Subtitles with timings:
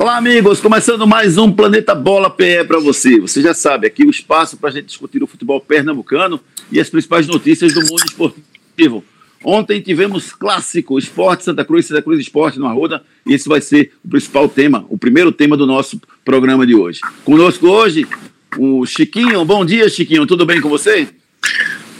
[0.00, 0.60] Olá, amigos.
[0.60, 3.20] Começando mais um Planeta Bola PE para você.
[3.20, 6.40] Você já sabe, aqui o espaço para a gente discutir o futebol pernambucano
[6.72, 9.04] e as principais notícias do mundo esportivo.
[9.44, 13.92] Ontem tivemos clássico Esporte Santa Cruz, Santa Cruz Esporte no Arruda, e esse vai ser
[14.02, 17.02] o principal tema, o primeiro tema do nosso programa de hoje.
[17.22, 18.08] Conosco hoje,
[18.56, 19.44] o Chiquinho.
[19.44, 20.26] Bom dia, Chiquinho.
[20.26, 21.08] Tudo bem com você?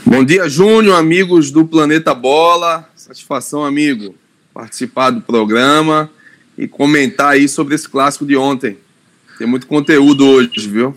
[0.06, 2.88] Bom dia, Júnior, amigos do Planeta Bola.
[2.96, 4.14] Satisfação, amigo,
[4.54, 6.10] participar do programa
[6.60, 8.76] e comentar aí sobre esse clássico de ontem.
[9.38, 10.94] Tem muito conteúdo hoje, viu?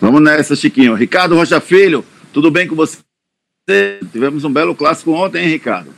[0.00, 0.94] Vamos nessa, Chiquinho.
[0.94, 2.98] Ricardo Rocha Filho, tudo bem com você?
[4.12, 5.90] Tivemos um belo clássico ontem, hein, Ricardo?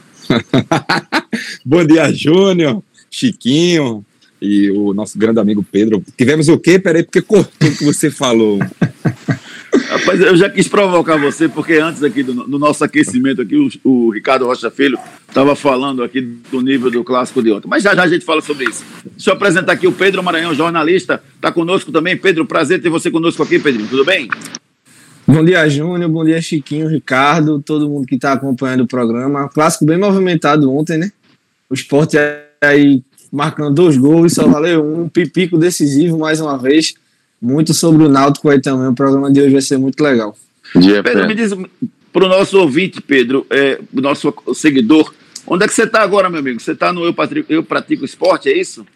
[1.67, 4.03] Bom dia, Júnior, Chiquinho
[4.41, 6.03] e o nosso grande amigo Pedro.
[6.17, 6.79] Tivemos o quê?
[6.79, 8.59] Peraí, porque cortou o que você falou.
[9.89, 13.69] Rapaz, eu já quis provocar você, porque antes aqui do, do nosso aquecimento aqui, o,
[13.85, 17.69] o Ricardo Rocha Filho estava falando aqui do nível do clássico de ontem.
[17.69, 18.85] Mas já já a gente fala sobre isso.
[19.05, 22.17] Deixa eu apresentar aqui o Pedro Maranhão, jornalista, está conosco também.
[22.17, 23.89] Pedro, prazer ter você conosco aqui, Pedrinho.
[23.89, 24.29] Tudo bem?
[25.27, 26.11] Bom dia, Júnior.
[26.11, 29.49] Bom dia, Chiquinho, Ricardo, todo mundo que está acompanhando o programa.
[29.49, 31.11] Clássico bem movimentado ontem, né?
[31.69, 32.17] O esporte
[32.63, 36.95] aí marcando dois gols, só valeu um pipico decisivo mais uma vez
[37.41, 38.89] muito sobre o Náutico aí também.
[38.89, 40.37] O programa de hoje vai ser muito legal.
[40.75, 41.53] Dia, Pedro, me diz
[42.13, 45.13] para o nosso ouvinte, Pedro, é, o nosso seguidor,
[45.47, 46.59] onde é que você está agora, meu amigo?
[46.59, 48.87] Você está no eu Pratico, eu Pratico Esporte, é isso?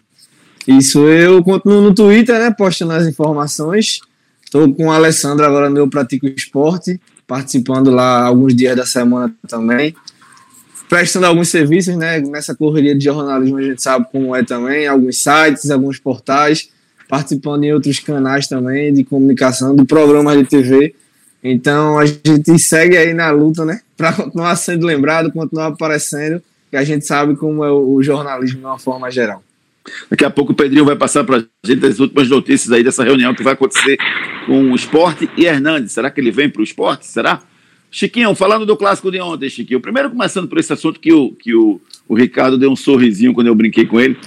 [0.67, 3.99] Isso, eu continuo no Twitter, né, postando as informações.
[4.43, 9.33] Estou com o Alessandro agora no Eu Pratico Esporte, participando lá alguns dias da semana
[9.47, 9.95] também.
[10.89, 15.23] Prestando alguns serviços, né, nessa correria de jornalismo a gente sabe como é também, alguns
[15.23, 16.69] sites, alguns portais
[17.11, 20.95] participando em outros canais também de comunicação, de programas de TV.
[21.43, 23.81] Então a gente segue aí na luta, né?
[23.97, 28.65] Para continuar sendo lembrado, continuar aparecendo, que a gente sabe como é o jornalismo de
[28.65, 29.43] uma forma geral.
[30.09, 33.03] Daqui a pouco o Pedrinho vai passar para a gente as últimas notícias aí dessa
[33.03, 33.97] reunião que vai acontecer
[34.45, 35.91] com o Esporte e Hernandes.
[35.91, 37.05] Será que ele vem para o esporte?
[37.07, 37.41] Será?
[37.89, 39.81] Chiquinho, falando do clássico de ontem, Chiquinho.
[39.81, 43.47] Primeiro começando por esse assunto que o, que o, o Ricardo deu um sorrisinho quando
[43.47, 44.17] eu brinquei com ele.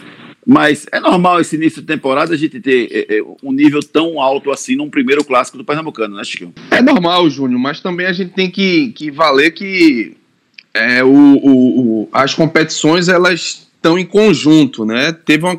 [0.46, 4.20] Mas é normal esse início de temporada a gente ter é, é, um nível tão
[4.20, 6.52] alto assim num primeiro clássico do Pernambucano, né, Chico?
[6.70, 10.14] É normal, Júnior, mas também a gente tem que, que valer que
[10.74, 15.12] é, o, o, o, as competições elas estão em conjunto, né?
[15.12, 15.58] Teve uma,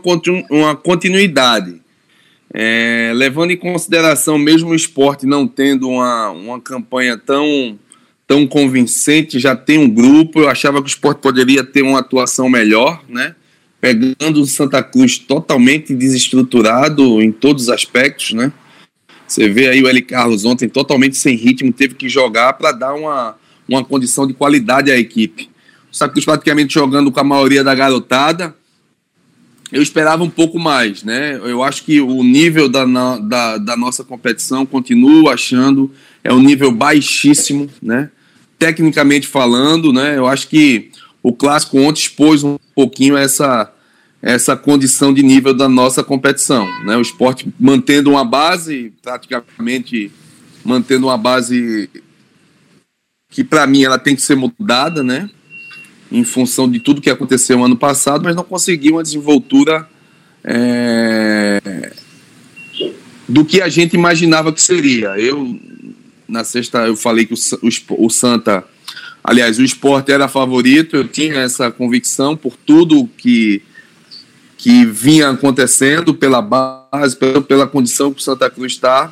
[0.50, 1.82] uma continuidade.
[2.54, 7.78] É, levando em consideração mesmo o esporte não tendo uma, uma campanha tão,
[8.28, 12.48] tão convincente, já tem um grupo, eu achava que o esporte poderia ter uma atuação
[12.48, 13.36] melhor, né?
[13.80, 18.52] Pegando o Santa Cruz totalmente desestruturado em todos os aspectos, né?
[19.28, 20.02] Você vê aí o L.
[20.02, 23.36] Carlos ontem totalmente sem ritmo, teve que jogar para dar uma,
[23.68, 25.50] uma condição de qualidade à equipe.
[25.92, 28.56] O Santa Cruz praticamente jogando com a maioria da garotada.
[29.72, 31.36] Eu esperava um pouco mais, né?
[31.44, 32.86] Eu acho que o nível da,
[33.18, 35.92] da, da nossa competição, continuo achando,
[36.24, 38.12] é um nível baixíssimo, né?
[38.60, 40.18] Tecnicamente falando, né?
[40.18, 43.72] Eu acho que o clássico ontem expôs um pouquinho essa,
[44.22, 46.68] essa condição de nível da nossa competição.
[46.84, 46.98] Né?
[46.98, 50.12] O esporte mantendo uma base, praticamente
[50.64, 51.90] mantendo uma base
[53.30, 55.30] que para mim ela tem que ser mudada, né?
[56.12, 59.88] Em função de tudo que aconteceu ano passado, mas não conseguiu uma desenvoltura
[60.44, 61.92] é,
[63.28, 65.20] do que a gente imaginava que seria.
[65.20, 65.60] Eu
[66.28, 68.64] na sexta eu falei que o, o, o Santa,
[69.26, 73.62] aliás, o esporte era favorito, eu tinha essa convicção por tudo que
[74.58, 79.12] que vinha acontecendo pela base, pela, pela condição que o Santa Cruz está.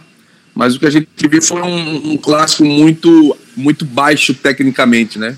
[0.56, 5.38] Mas o que a gente viu foi um, um clássico muito, muito baixo tecnicamente, né?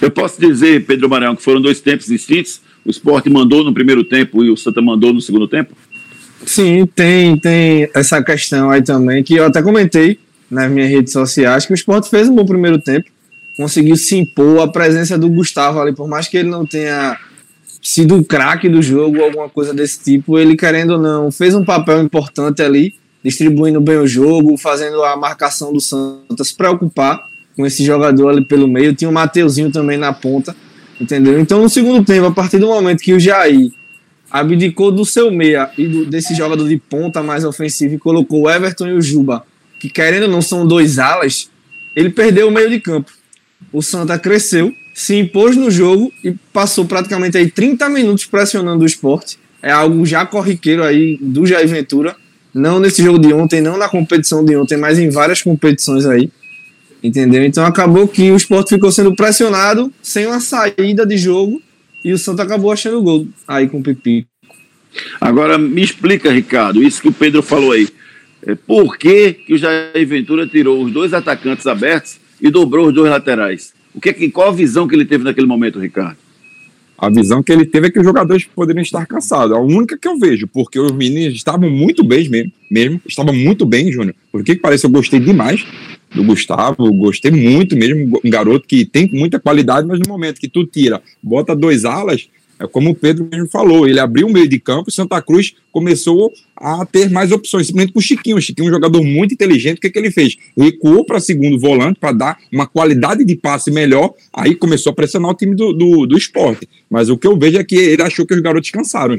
[0.00, 2.60] Eu posso dizer, Pedro Maranhão, que foram dois tempos distintos.
[2.84, 5.74] O esporte mandou no primeiro tempo e o Santa mandou no segundo tempo?
[6.46, 10.18] Sim, tem, tem essa questão aí também, que eu até comentei
[10.50, 13.10] nas minhas redes sociais, que o esporte fez um bom primeiro tempo,
[13.60, 17.18] conseguiu se impor, a presença do Gustavo ali, por mais que ele não tenha
[17.82, 21.62] sido o craque do jogo, alguma coisa desse tipo, ele querendo ou não, fez um
[21.62, 27.20] papel importante ali, distribuindo bem o jogo, fazendo a marcação do Santa se preocupar
[27.54, 28.94] com esse jogador ali pelo meio.
[28.94, 30.56] Tinha o Mateuzinho também na ponta,
[30.98, 31.38] entendeu?
[31.38, 33.70] Então, no segundo tempo, a partir do momento que o Jair
[34.30, 38.50] abdicou do seu meia e do, desse jogador de ponta mais ofensivo e colocou o
[38.50, 39.44] Everton e o Juba,
[39.78, 41.50] que querendo ou não são dois alas,
[41.94, 43.19] ele perdeu o meio de campo.
[43.72, 48.86] O Santa cresceu se impôs no jogo e passou praticamente aí 30 minutos pressionando o
[48.86, 49.38] esporte.
[49.62, 52.14] É algo já corriqueiro aí do Jair Ventura.
[52.52, 56.30] Não nesse jogo de ontem, não na competição de ontem, mas em várias competições aí.
[57.02, 57.44] Entendeu?
[57.44, 61.62] Então acabou que o esporte ficou sendo pressionado sem uma saída de jogo
[62.04, 64.26] e o Santos acabou achando gol aí com o Pipi.
[65.20, 67.88] Agora, me explica, Ricardo, isso que o Pedro falou aí.
[68.46, 72.94] É, por que, que o Jair Ventura tirou os dois atacantes abertos e dobrou os
[72.94, 73.72] dois laterais?
[73.94, 76.16] O que, qual a visão que ele teve naquele momento, Ricardo?
[76.96, 79.56] A visão que ele teve é que os jogadores poderiam estar cansados.
[79.56, 83.64] A única que eu vejo, porque os meninos estavam muito bem mesmo, mesmo estavam muito
[83.64, 84.14] bem, Júnior.
[84.30, 85.64] Por que parece, eu gostei demais
[86.14, 90.48] do Gustavo, gostei muito mesmo, um garoto que tem muita qualidade, mas no momento que
[90.48, 92.28] tu tira, bota dois alas,
[92.60, 95.54] é como o Pedro mesmo falou, ele abriu o meio de campo e Santa Cruz
[95.72, 98.36] começou a ter mais opções, simplesmente com o Chiquinho.
[98.36, 99.78] O Chiquinho é um jogador muito inteligente.
[99.78, 100.36] O que, que ele fez?
[100.54, 104.12] Recuou para segundo volante para dar uma qualidade de passe melhor.
[104.30, 106.68] Aí começou a pressionar o time do, do, do esporte.
[106.90, 109.16] Mas o que eu vejo é que ele achou que os garotos cansaram.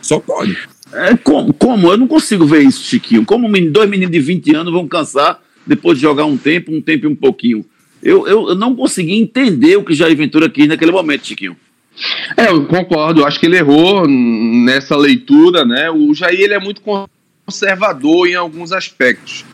[0.00, 0.56] Só pode.
[0.92, 1.90] É, como, como?
[1.90, 3.24] Eu não consigo ver isso, Chiquinho.
[3.24, 7.06] Como dois meninos de 20 anos vão cansar depois de jogar um tempo, um tempo
[7.06, 7.64] e um pouquinho?
[8.00, 11.56] Eu, eu, eu não consegui entender o que Jair Ventura quis naquele momento, Chiquinho.
[12.36, 13.20] É, eu concordo.
[13.20, 15.90] Eu acho que ele errou nessa leitura, né?
[15.90, 16.82] O Jair ele é muito
[17.46, 19.44] conservador em alguns aspectos.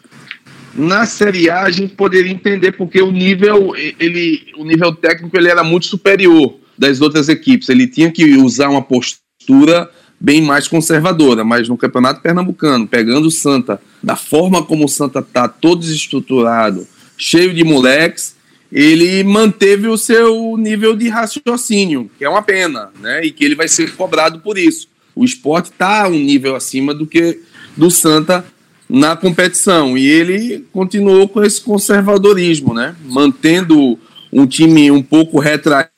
[0.75, 5.48] Na Série A a gente poderia entender porque o nível ele, o nível técnico ele
[5.48, 7.69] era muito superior das outras equipes.
[7.69, 13.31] Ele tinha que usar uma postura bem mais conservadora, mas no Campeonato Pernambucano, pegando o
[13.31, 16.86] Santa da forma como o Santa tá todo desestruturado,
[17.16, 18.36] cheio de moleques,
[18.72, 23.25] ele manteve o seu nível de raciocínio, que é uma pena, né?
[23.25, 24.88] E que ele vai ser cobrado por isso.
[25.14, 27.40] O esporte está um nível acima do que
[27.76, 28.44] do Santa
[28.88, 32.94] na competição e ele continuou com esse conservadorismo, né?
[33.05, 33.99] Mantendo
[34.32, 35.90] um time um pouco retraído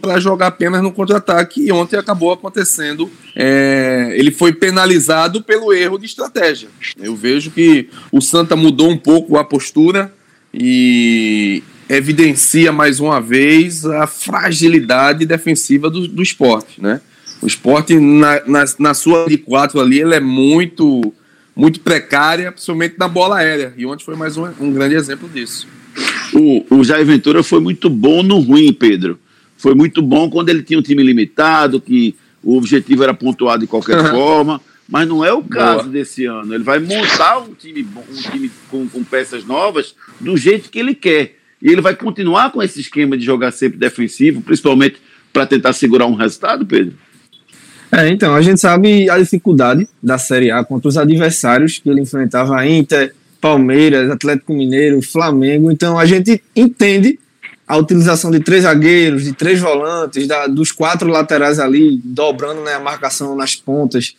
[0.00, 3.10] para jogar apenas no contra-ataque e ontem acabou acontecendo.
[3.36, 6.68] É, ele foi penalizado pelo erro de estratégia.
[6.96, 10.12] Eu vejo que o Santa mudou um pouco a postura
[10.52, 17.00] e evidencia mais uma vez a fragilidade defensiva do, do esporte, né?
[17.42, 21.12] O esporte, na, na, na sua de quatro ali, ele é muito,
[21.56, 23.72] muito precária, principalmente na bola aérea.
[23.76, 25.66] E ontem foi mais um, um grande exemplo disso.
[26.34, 29.18] O, o Jair Ventura foi muito bom no ruim, Pedro.
[29.56, 33.66] Foi muito bom quando ele tinha um time limitado, que o objetivo era pontuar de
[33.66, 34.60] qualquer forma.
[34.90, 35.92] Mas não é o caso Boa.
[35.92, 36.52] desse ano.
[36.52, 40.94] Ele vai montar um time, um time com, com peças novas do jeito que ele
[40.94, 41.36] quer.
[41.62, 44.96] E ele vai continuar com esse esquema de jogar sempre defensivo, principalmente
[45.32, 46.94] para tentar segurar um resultado, Pedro?
[47.92, 52.00] É, então, a gente sabe a dificuldade da Série A contra os adversários que ele
[52.00, 55.70] enfrentava Inter, Palmeiras, Atlético Mineiro, Flamengo.
[55.70, 57.18] Então, a gente entende
[57.66, 62.74] a utilização de três zagueiros, de três volantes, da, dos quatro laterais ali, dobrando né,
[62.74, 64.16] a marcação nas pontas.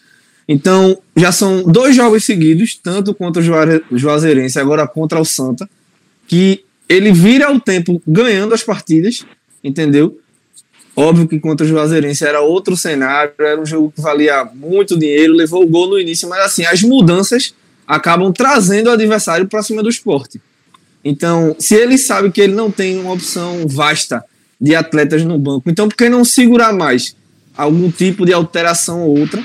[0.52, 5.70] Então, já são dois jogos seguidos, tanto contra o Juazeirense, agora contra o Santa,
[6.28, 9.26] que ele vira o tempo ganhando as partidas,
[9.64, 10.20] entendeu?
[10.94, 15.32] Óbvio que contra o Juazeirense era outro cenário, era um jogo que valia muito dinheiro,
[15.32, 17.56] levou o gol no início, mas assim, as mudanças
[17.88, 20.42] acabam trazendo o adversário para cima do esporte.
[21.02, 24.22] Então, se ele sabe que ele não tem uma opção vasta
[24.60, 27.16] de atletas no banco, então por que não segurar mais
[27.56, 29.42] algum tipo de alteração ou outra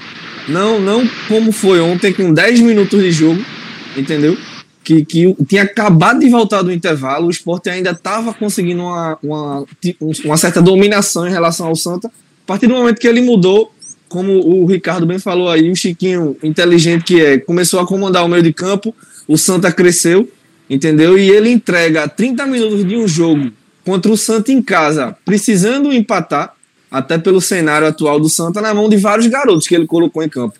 [0.48, 3.44] não, não como foi ontem, com 10 minutos de jogo,
[3.96, 4.36] entendeu?
[4.84, 9.64] Que, que tinha acabado de voltar do intervalo, o esporte ainda estava conseguindo uma, uma,
[10.24, 12.08] uma certa dominação em relação ao Santa.
[12.08, 13.72] A partir do momento que ele mudou,
[14.08, 18.28] como o Ricardo bem falou aí, o Chiquinho inteligente que é, começou a comandar o
[18.28, 18.94] meio de campo,
[19.26, 20.30] o Santa cresceu,
[20.70, 21.18] entendeu?
[21.18, 23.50] E ele entrega 30 minutos de um jogo
[23.84, 26.55] contra o Santa em casa, precisando empatar,
[26.90, 30.28] até pelo cenário atual do Santa, na mão de vários garotos que ele colocou em
[30.28, 30.58] campo.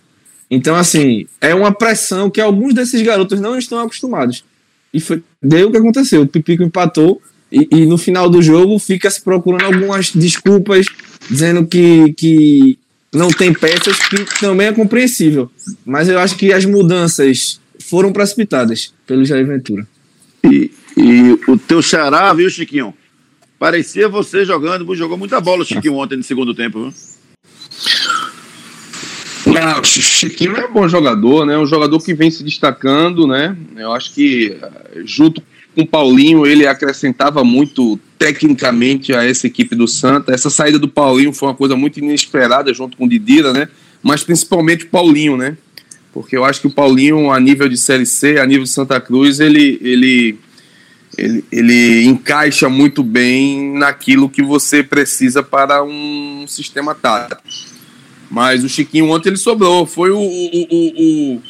[0.50, 4.44] Então, assim, é uma pressão que alguns desses garotos não estão acostumados.
[4.92, 6.22] E foi, deu o que aconteceu.
[6.22, 10.86] O Pipico empatou e, e, no final do jogo fica se procurando algumas desculpas,
[11.28, 12.78] dizendo que, que
[13.12, 15.50] não tem peças, que também é compreensível.
[15.84, 19.86] Mas eu acho que as mudanças foram precipitadas pelo Jair Ventura.
[20.44, 22.94] E, e o teu xará, viu, Chiquinho?
[23.58, 26.92] Parecia você jogando, jogou muita bola o Chiquinho ontem no segundo tempo, viu?
[29.80, 31.56] O Chiquinho é um bom jogador, né?
[31.56, 33.56] Um jogador que vem se destacando, né?
[33.76, 35.42] Eu acho que eh, junto
[35.74, 40.32] com o Paulinho ele acrescentava muito tecnicamente a essa equipe do Santa.
[40.32, 43.68] Essa saída do Paulinho foi uma coisa muito inesperada junto com o Didira, né?
[44.02, 45.56] Mas principalmente o Paulinho, né?
[46.12, 49.00] Porque eu acho que o Paulinho, a nível de Série C, a nível de Santa
[49.00, 50.38] Cruz, ele, ele
[51.16, 57.42] ele, ele encaixa muito bem naquilo que você precisa para um sistema tático.
[58.30, 59.86] Mas o Chiquinho ontem ele sobrou.
[59.86, 61.42] Foi o, o, o, o,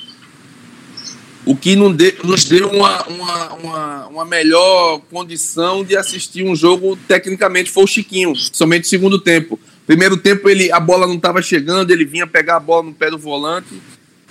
[1.47, 7.71] o que nos deu uma, uma, uma, uma, melhor condição de assistir um jogo tecnicamente
[7.71, 9.59] foi o Chiquinho, somente segundo tempo.
[9.87, 13.11] Primeiro tempo ele a bola não estava chegando, ele vinha pegar a bola no pé
[13.11, 13.81] do volante.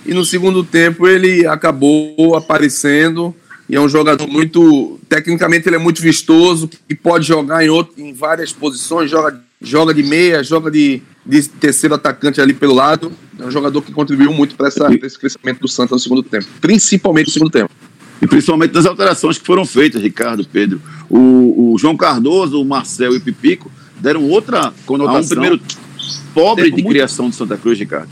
[0.04, 3.34] E no segundo tempo ele acabou aparecendo
[3.68, 7.94] e é um jogador muito tecnicamente ele é muito vistoso e pode jogar em, outro,
[8.00, 13.12] em várias posições, joga, joga de meia, joga de, de terceiro atacante ali pelo lado.
[13.38, 17.26] É um jogador que contribuiu muito para esse crescimento do Santos no segundo tempo, principalmente
[17.26, 17.70] no segundo tempo.
[18.22, 20.80] E principalmente nas alterações que foram feitas, Ricardo, Pedro.
[21.10, 23.70] O, o João Cardoso, o Marcel e o Pipico
[24.00, 25.20] deram outra conotação.
[25.20, 25.60] Um primeiro
[26.32, 26.88] pobre de muito...
[26.88, 28.08] criação de Santa Cruz, Ricardo.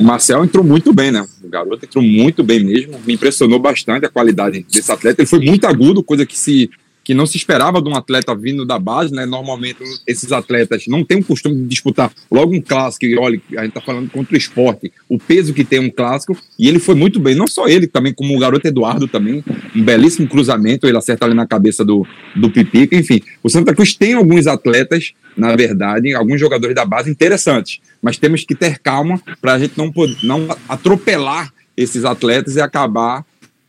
[0.00, 1.26] O Marcel entrou muito bem, né?
[1.44, 2.98] O garoto entrou muito bem mesmo.
[3.04, 5.20] Me impressionou bastante a qualidade desse atleta.
[5.20, 6.70] Ele foi muito agudo, coisa que se
[7.10, 9.26] que não se esperava de um atleta vindo da base, né?
[9.26, 13.64] Normalmente esses atletas não têm o costume de disputar logo um clássico, e olha, a
[13.64, 16.94] gente tá falando contra o esporte, o peso que tem um clássico, e ele foi
[16.94, 19.42] muito bem, não só ele, também como o garoto Eduardo também,
[19.74, 23.92] um belíssimo cruzamento, ele acerta ali na cabeça do, do Pipico, enfim, o Santa Cruz
[23.92, 29.20] tem alguns atletas, na verdade, alguns jogadores da base interessantes, mas temos que ter calma
[29.40, 33.26] para a gente não, não atropelar esses atletas e acabar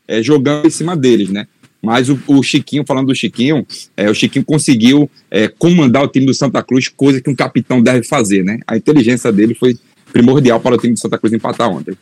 [0.08, 1.48] é, jogando em cima deles, né?
[1.82, 3.66] Mas o, o, Chiquinho, falando do Chiquinho,
[3.98, 7.82] é, o Chiquinho conseguiu é, comandar o time do Santa Cruz, coisa que um capitão
[7.82, 8.60] deve fazer, né?
[8.68, 9.78] A inteligência dele foi
[10.14, 11.98] primordial para o time do Santa Cruz empatar ontem.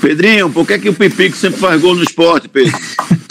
[0.00, 2.72] Pedrinho, por que, que o Pipico sempre faz gol no esporte, Pedro?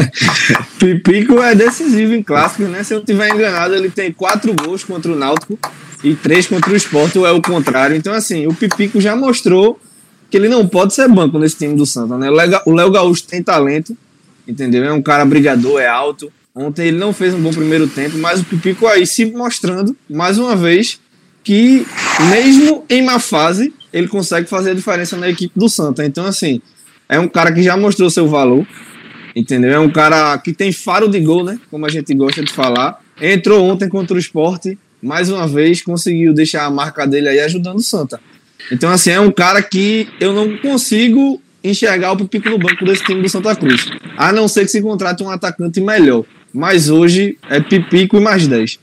[0.79, 2.83] Pipico é decisivo em clássicos, né?
[2.83, 5.57] Se eu não estiver enganado, ele tem quatro gols contra o Náutico
[6.03, 7.95] e três contra o esporte, ou é o contrário.
[7.95, 9.79] Então, assim, o Pipico já mostrou
[10.29, 12.29] que ele não pode ser banco nesse time do Santa, né?
[12.65, 13.95] O Léo Gaúcho tem talento,
[14.47, 14.83] entendeu?
[14.83, 16.31] É um cara brigador, é alto.
[16.55, 20.37] Ontem ele não fez um bom primeiro tempo, mas o Pipico aí se mostrando, mais
[20.37, 20.99] uma vez,
[21.43, 21.85] que
[22.29, 26.05] mesmo em má fase, ele consegue fazer a diferença na equipe do Santa.
[26.05, 26.61] Então, assim,
[27.09, 28.65] é um cara que já mostrou seu valor,
[29.35, 29.71] entendeu?
[29.71, 31.59] É um cara que tem faro de gol, né?
[31.71, 32.99] Como a gente gosta de falar.
[33.19, 37.77] Entrou ontem contra o esporte, mais uma vez, conseguiu deixar a marca dele aí ajudando
[37.77, 38.19] o Santa.
[38.71, 43.03] Então, assim, é um cara que eu não consigo enxergar o Pipico no banco desse
[43.03, 43.87] time do Santa Cruz.
[44.17, 46.25] A não ser que se contrate um atacante melhor.
[46.53, 48.79] Mas hoje é Pipico e mais 10.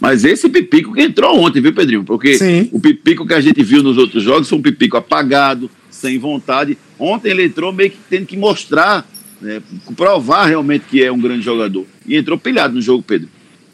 [0.00, 2.04] Mas esse Pipico que entrou ontem, viu, Pedrinho?
[2.04, 2.68] Porque Sim.
[2.72, 6.76] o Pipico que a gente viu nos outros jogos foi um Pipico apagado, sem vontade.
[6.98, 9.06] Ontem ele entrou meio que tendo que mostrar,
[9.40, 9.62] né,
[9.96, 11.86] provar realmente que é um grande jogador.
[12.06, 13.28] E entrou pilhado no jogo, Pedro.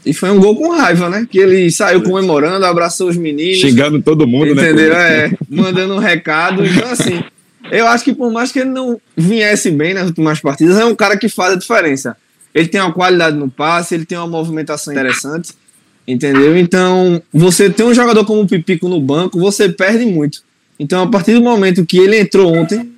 [0.05, 1.27] E foi um gol com raiva, né?
[1.31, 3.59] Que ele saiu comemorando, abraçou os meninos.
[3.59, 4.93] Xingando todo mundo, entendeu?
[4.93, 5.27] né?
[5.27, 5.39] Entendeu?
[5.39, 6.65] É, mandando um recado.
[6.65, 7.23] Então, assim,
[7.73, 10.95] eu acho que por mais que ele não viesse bem nas últimas partidas, é um
[10.95, 12.15] cara que faz a diferença.
[12.55, 15.55] Ele tem uma qualidade no passe, ele tem uma movimentação interessante,
[16.07, 16.55] entendeu?
[16.55, 20.43] Então, você tem um jogador como o Pipico no banco, você perde muito.
[20.79, 22.93] Então, a partir do momento que ele entrou ontem,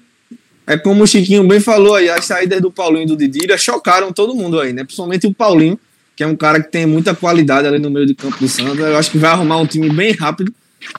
[0.67, 4.13] é como o Chiquinho bem falou aí, as saídas do Paulinho e do Didira chocaram
[4.13, 4.83] todo mundo aí, né?
[4.83, 5.79] Principalmente o Paulinho,
[6.17, 8.81] que é um cara que tem muita qualidade ali no meio de campo do Santos.
[8.81, 10.53] Eu acho que vai arrumar um time bem rápido,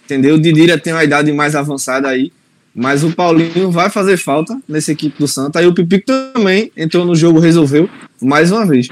[0.06, 0.36] entendeu?
[0.36, 2.32] O Didira tem uma idade mais avançada aí.
[2.76, 5.60] Mas o Paulinho vai fazer falta nessa equipe do Santa.
[5.60, 7.90] Aí o Pipico também entrou no jogo, resolveu
[8.22, 8.90] mais uma vez.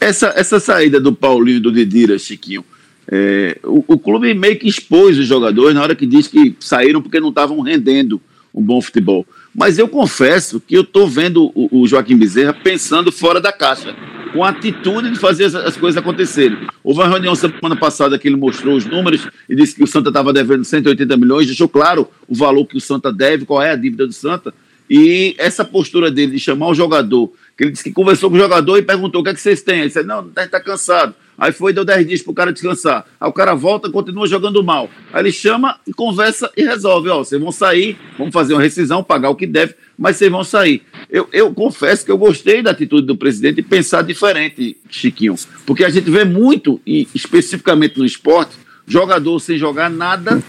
[0.00, 2.64] Essa, essa saída do Paulinho e do Didira, Chiquinho,
[3.10, 7.02] é, o, o, clube meio que expôs os jogadores na hora que disse que saíram
[7.02, 8.20] porque não estavam rendendo
[8.54, 9.26] um bom futebol.
[9.58, 13.92] Mas eu confesso que eu estou vendo o, Joaquim Bezerra pensando fora da caixa
[14.32, 16.56] com a atitude de fazer as, coisas acontecerem.
[16.84, 20.10] Houve uma reunião semana passada que ele mostrou os números e disse que o Santa
[20.10, 23.76] estava devendo 180 milhões, deixou claro o valor que o Santa deve, qual é a
[23.76, 24.54] dívida do Santa.
[24.88, 28.38] E essa postura dele de chamar o jogador, que ele disse que conversou com o
[28.38, 29.80] jogador e perguntou o que é que vocês têm.
[29.80, 31.16] Ele disse, não, está cansado.
[31.38, 33.06] Aí foi, deu 10 dias pro cara descansar.
[33.20, 34.90] Aí o cara volta e continua jogando mal.
[35.12, 37.08] Aí ele chama e conversa e resolve.
[37.10, 40.42] Ó, vocês vão sair, vamos fazer uma rescisão, pagar o que deve, mas vocês vão
[40.42, 40.82] sair.
[41.08, 45.36] Eu, eu confesso que eu gostei da atitude do presidente de pensar diferente, Chiquinho.
[45.64, 50.42] Porque a gente vê muito, e especificamente no esporte, jogador sem jogar nada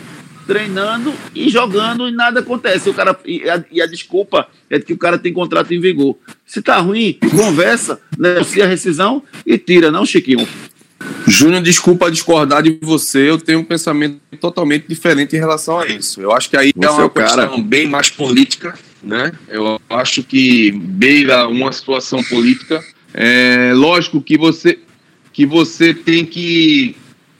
[0.47, 2.89] treinando e jogando e nada acontece.
[2.89, 6.17] O cara, e a, e a desculpa é que o cara tem contrato em vigor.
[6.43, 10.47] Se tá ruim, conversa, negocia a rescisão e tira, não, Chiquinho?
[11.29, 16.21] Júnior, desculpa discordar de você, eu tenho um pensamento totalmente diferente em relação a isso.
[16.21, 17.57] Eu acho que aí você é uma é questão cara.
[17.61, 19.31] bem mais política, né?
[19.47, 22.83] Eu acho que beira uma situação política.
[23.13, 24.79] É lógico que você
[25.31, 26.95] que você tem que,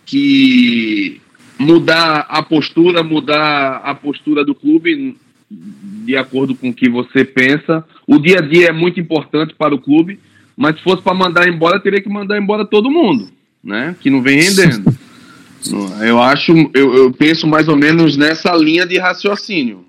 [0.05, 1.21] que
[1.57, 5.17] mudar a postura, mudar a postura do clube
[5.51, 7.83] de acordo com o que você pensa.
[8.07, 10.19] O dia a dia é muito importante para o clube,
[10.55, 13.29] mas se fosse para mandar embora, teria que mandar embora todo mundo,
[13.63, 13.95] né?
[13.99, 14.97] Que não vem rendendo.
[16.01, 19.85] Eu acho, eu, eu penso mais ou menos nessa linha de raciocínio.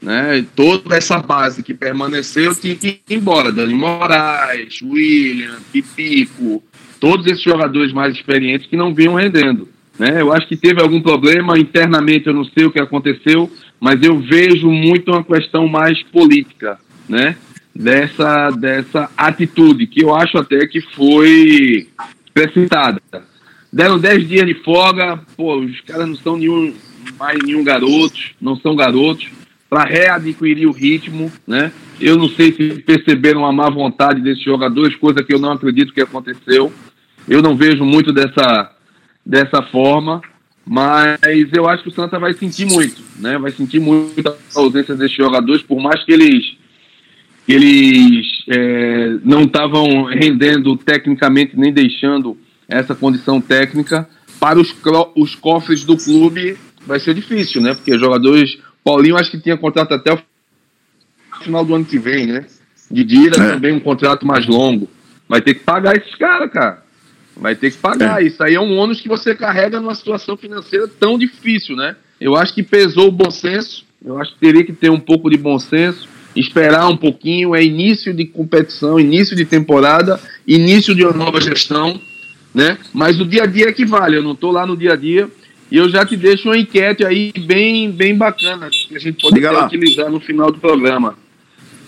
[0.00, 0.44] Né?
[0.54, 3.50] Toda essa base que permaneceu tinha que ir embora.
[3.50, 6.62] Dani Moraes, William, Pipico,
[7.00, 9.68] todos esses jogadores mais experientes que não vinham rendendo.
[9.98, 10.20] Né?
[10.20, 14.18] Eu acho que teve algum problema internamente, eu não sei o que aconteceu, mas eu
[14.18, 17.36] vejo muito uma questão mais política, né?
[17.74, 21.86] Dessa, dessa atitude, que eu acho até que foi
[22.36, 23.00] precipitada.
[23.72, 26.74] Deram 10 dias de folga, pô, os caras não são nenhum,
[27.18, 29.26] mais nenhum garotos, não são garotos,
[29.70, 31.72] para readquirir o ritmo, né?
[31.98, 35.94] Eu não sei se perceberam a má vontade desses jogadores, coisa que eu não acredito
[35.94, 36.70] que aconteceu.
[37.26, 38.70] Eu não vejo muito dessa,
[39.24, 40.20] dessa forma,
[40.64, 41.18] mas
[41.54, 43.38] eu acho que o Santa vai sentir muito, né?
[43.38, 46.54] Vai sentir muito a ausência desses jogadores, por mais que eles
[47.48, 52.36] eles é, não estavam rendendo tecnicamente nem deixando
[52.68, 54.74] essa condição técnica para os,
[55.16, 57.74] os cofres do clube vai ser difícil, né?
[57.74, 60.20] Porque jogadores Paulinho acho que tinha contrato até o
[61.42, 62.46] final do ano que vem, né?
[62.90, 63.52] Didira é.
[63.52, 64.88] também um contrato mais longo.
[65.28, 66.82] Vai ter que pagar esses caras, cara.
[67.36, 68.22] Vai ter que pagar.
[68.22, 68.26] É.
[68.26, 71.96] Isso aí é um ônus que você carrega numa situação financeira tão difícil, né?
[72.20, 73.84] Eu acho que pesou o bom senso.
[74.04, 76.08] Eu acho que teria que ter um pouco de bom senso.
[76.36, 77.54] Esperar um pouquinho.
[77.54, 82.00] É início de competição, início de temporada, início de uma nova gestão,
[82.54, 82.78] né?
[82.92, 84.16] Mas o dia a dia é que vale.
[84.16, 85.28] Eu não estou lá no dia a dia.
[85.70, 89.44] E eu já te deixo uma enquete aí bem, bem bacana que a gente pode
[89.44, 91.18] utilizar no final do programa.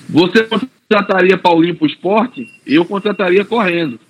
[0.08, 2.48] Você contrataria Paulinho para o esporte?
[2.66, 4.00] Eu contrataria correndo.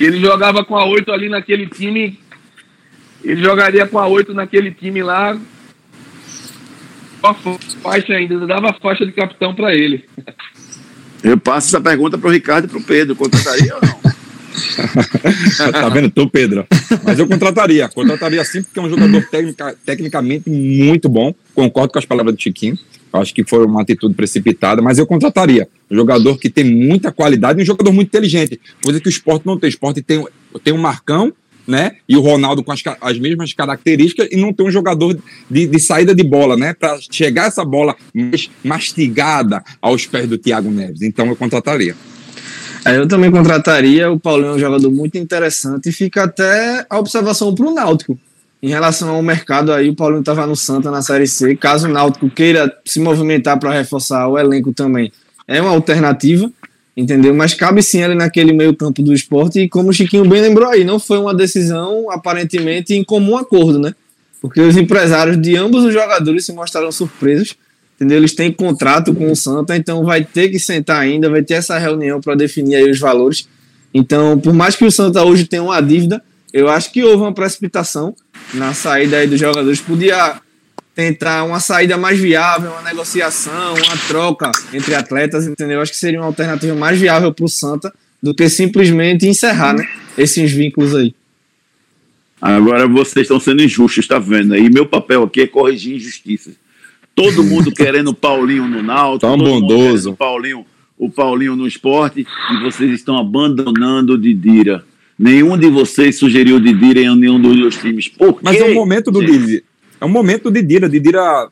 [0.00, 2.18] Ele jogava com a 8 ali naquele time.
[3.22, 5.38] Ele jogaria com a 8 naquele time lá.
[7.22, 10.04] A faixa ainda, dava faixa de capitão para ele.
[11.22, 13.14] Eu passo essa pergunta para o Ricardo e para o Pedro.
[13.14, 14.12] Contrataria ou não?
[15.72, 16.66] tá vendo tu, Pedro?
[17.04, 17.88] Mas eu contrataria.
[17.88, 21.34] Contrataria sim, porque é um jogador tecnica, tecnicamente muito bom.
[21.54, 22.76] Concordo com as palavras do Chiquinho.
[23.12, 25.68] Acho que foi uma atitude precipitada, mas eu contrataria.
[25.90, 28.58] Um jogador que tem muita qualidade e um jogador muito inteligente.
[28.82, 29.68] Coisa que o esporte não tem.
[29.68, 30.26] O esporte tem,
[30.64, 31.32] tem um Marcão,
[31.66, 31.92] né?
[32.08, 35.18] E o Ronaldo com as, as mesmas características e não tem um jogador
[35.50, 36.74] de, de saída de bola, né?
[36.74, 41.02] Para chegar essa bola mais mastigada aos pés do Thiago Neves.
[41.02, 41.94] Então eu contrataria.
[42.84, 44.10] É, eu também contrataria.
[44.10, 48.18] O Paulinho é um jogador muito interessante e fica até a observação para o Náutico
[48.62, 51.56] em relação ao mercado aí, o Paulinho estava no Santa na Série C.
[51.56, 55.12] Caso o Náutico queira se movimentar para reforçar o elenco também,
[55.48, 56.48] é uma alternativa,
[56.96, 57.34] entendeu?
[57.34, 59.60] Mas cabe sim ali naquele meio campo do esporte.
[59.60, 63.78] E como o Chiquinho bem lembrou aí, não foi uma decisão aparentemente em comum acordo,
[63.78, 63.94] né?
[64.40, 67.54] Porque os empresários de ambos os jogadores se mostraram surpresos,
[67.94, 68.18] entendeu?
[68.18, 71.78] Eles têm contrato com o Santa, então vai ter que sentar ainda, vai ter essa
[71.78, 73.48] reunião para definir aí os valores.
[73.94, 77.32] Então, por mais que o Santa hoje tenha uma dívida, eu acho que houve uma
[77.32, 78.14] precipitação
[78.52, 79.80] na saída aí dos jogadores.
[79.80, 80.40] Podia
[80.94, 85.76] tentar uma saída mais viável, uma negociação, uma troca entre atletas, entendeu?
[85.76, 89.74] Eu acho que seria uma alternativa mais viável para o Santa do que simplesmente encerrar
[89.74, 91.14] né, esses vínculos aí.
[92.40, 94.56] Agora vocês estão sendo injustos, está vendo?
[94.56, 96.54] E meu papel aqui é corrigir injustiças.
[97.14, 100.10] Todo mundo querendo o Paulinho no Náutico, Tão bondoso.
[100.10, 100.66] o Paulinho,
[100.98, 104.84] o Paulinho no esporte, e vocês estão abandonando o Didira.
[105.18, 108.08] Nenhum de vocês sugeriu o Didira em nenhum dos dois times.
[108.08, 109.62] Por Mas é o momento do Didira.
[110.02, 110.88] É o momento do Didira.
[110.88, 111.48] Didira,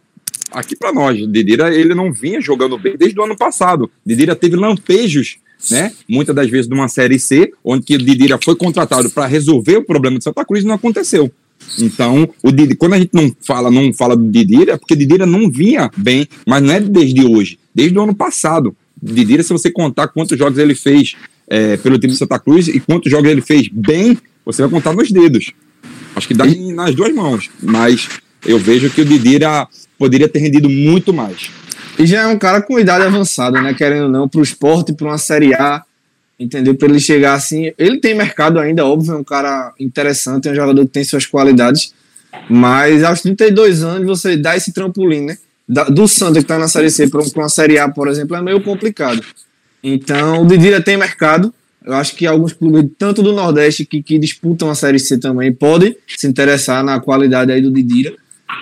[0.50, 3.88] aqui para nós, Didira, ele não vinha jogando bem desde o ano passado.
[4.04, 5.36] Didira teve lampejos,
[5.70, 5.92] né?
[6.08, 10.18] Muitas das vezes numa Série C, onde o Didira foi contratado para resolver o problema
[10.18, 11.30] de Santa Cruz e não aconteceu.
[11.78, 15.24] Então, o Didira, quando a gente não fala, não fala do Didira, é porque Didira
[15.24, 18.74] não vinha bem, mas não é desde hoje, desde o ano passado.
[19.00, 21.14] Didira, se você contar quantos jogos ele fez
[21.46, 24.92] é, pelo time de Santa Cruz e quantos jogos ele fez bem, você vai contar
[24.92, 25.52] nos dedos.
[26.16, 28.08] Acho que dá nas duas mãos, mas
[28.46, 29.66] eu vejo que o Didira
[29.98, 31.50] poderia ter rendido muito mais.
[31.98, 33.74] E já é um cara com idade avançada, né?
[33.74, 35.82] Querendo ou não, para o esporte, para uma Série A,
[36.38, 36.74] entendeu?
[36.74, 37.72] Para ele chegar assim.
[37.76, 41.26] Ele tem mercado ainda, óbvio, é um cara interessante, é um jogador que tem suas
[41.26, 41.92] qualidades,
[42.48, 45.36] mas aos 32 anos você dá esse trampolim, né?
[45.90, 48.60] do Santa que está na Série C para uma Série A, por exemplo, é meio
[48.60, 49.22] complicado.
[49.82, 51.54] Então, o Didira tem mercado.
[51.84, 55.52] Eu acho que alguns clubes, tanto do Nordeste, que, que disputam a Série C também,
[55.52, 58.14] podem se interessar na qualidade aí do Didira.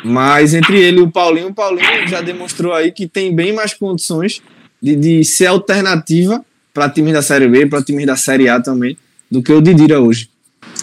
[0.05, 3.75] Mas entre ele e o Paulinho, o Paulinho já demonstrou aí que tem bem mais
[3.75, 4.41] condições
[4.81, 8.97] de, de ser alternativa para times da Série B, para times da Série A também,
[9.31, 10.31] do que o Didira hoje.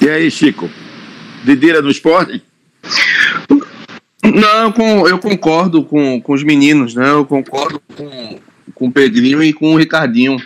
[0.01, 0.69] E aí, Chico?
[1.45, 2.43] Didira no esporte?
[4.23, 7.11] Não, com, eu concordo com, com os meninos, né?
[7.11, 8.39] Eu concordo com,
[8.73, 10.37] com o Pedrinho e com o Ricardinho.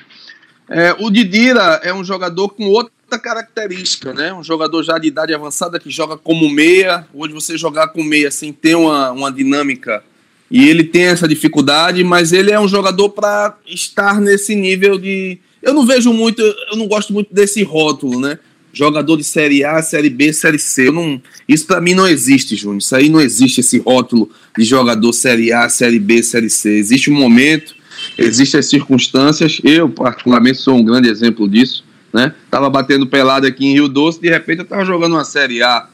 [0.70, 4.34] É, o Didira é um jogador com outra característica, né?
[4.34, 7.08] Um jogador já de idade avançada que joga como meia.
[7.14, 10.04] Hoje você jogar com meia sem ter uma, uma dinâmica
[10.52, 15.40] e ele tem essa dificuldade, mas ele é um jogador para estar nesse nível de.
[15.62, 18.40] Eu não vejo muito, eu não gosto muito desse rótulo, né?
[18.72, 20.88] jogador de Série A, Série B, Série C.
[20.88, 22.80] Eu não, isso para mim não existe, Júnior.
[22.80, 26.78] Isso aí não existe esse rótulo de jogador Série A, Série B, Série C.
[26.78, 27.76] Existe um momento,
[28.18, 29.60] existem as circunstâncias.
[29.64, 31.84] Eu, particularmente, sou um grande exemplo disso.
[32.14, 32.34] Né?
[32.50, 35.88] Tava batendo pelado aqui em Rio Doce, de repente eu tava jogando uma Série A.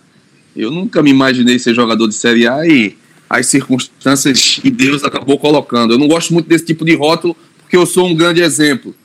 [0.56, 2.96] Eu nunca me imaginei ser jogador de Série A e
[3.30, 5.94] as circunstâncias e Deus acabou colocando.
[5.94, 8.96] Eu não gosto muito desse tipo de rótulo porque eu sou um grande exemplo.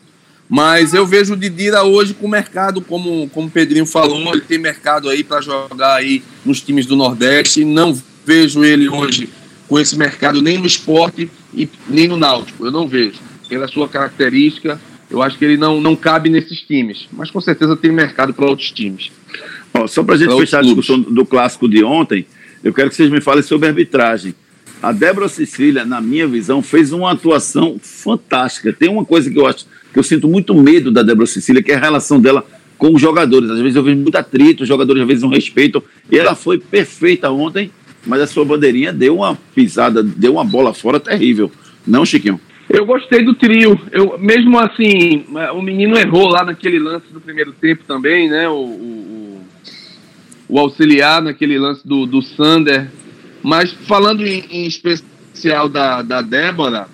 [0.48, 4.40] Mas eu vejo o Didira hoje com o mercado, como, como o Pedrinho falou, ele
[4.40, 7.64] tem mercado aí para jogar aí nos times do Nordeste.
[7.64, 7.96] Não
[8.26, 9.28] vejo ele hoje
[9.68, 12.66] com esse mercado nem no esporte e nem no Náutico.
[12.66, 13.20] Eu não vejo.
[13.48, 17.08] Pela sua característica, eu acho que ele não, não cabe nesses times.
[17.12, 19.10] Mas com certeza tem mercado para outros times.
[19.74, 22.24] Ó, só para a gente fechar a discussão do clássico de ontem,
[22.62, 24.34] eu quero que vocês me falem sobre arbitragem.
[24.82, 28.72] A Débora Cecília, na minha visão, fez uma atuação fantástica.
[28.72, 31.72] Tem uma coisa que eu acho que eu sinto muito medo da Débora Cecília, que
[31.72, 32.46] é a relação dela
[32.78, 33.50] com os jogadores.
[33.50, 35.82] Às vezes eu vejo muito atrito, os jogadores às vezes não respeitam.
[36.10, 37.70] E ela foi perfeita ontem,
[38.06, 41.52] mas a sua bandeirinha deu uma pisada, deu uma bola fora terrível.
[41.86, 42.40] Não, Chiquinho?
[42.72, 43.76] Eu gostei do trio.
[43.90, 48.48] Eu, mesmo assim, o menino errou lá naquele lance do primeiro tempo também, né?
[48.48, 49.40] O, o,
[50.48, 52.88] o auxiliar naquele lance do, do Sander.
[53.42, 56.86] Mas falando em, em especial da, da Débora,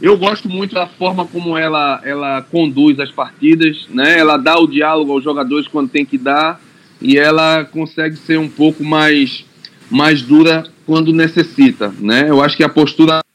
[0.00, 4.16] eu gosto muito da forma como ela, ela conduz as partidas, né?
[4.16, 6.60] Ela dá o diálogo aos jogadores quando tem que dar
[7.02, 9.44] e ela consegue ser um pouco mais,
[9.90, 12.30] mais dura quando necessita, né?
[12.30, 13.25] Eu acho que a postura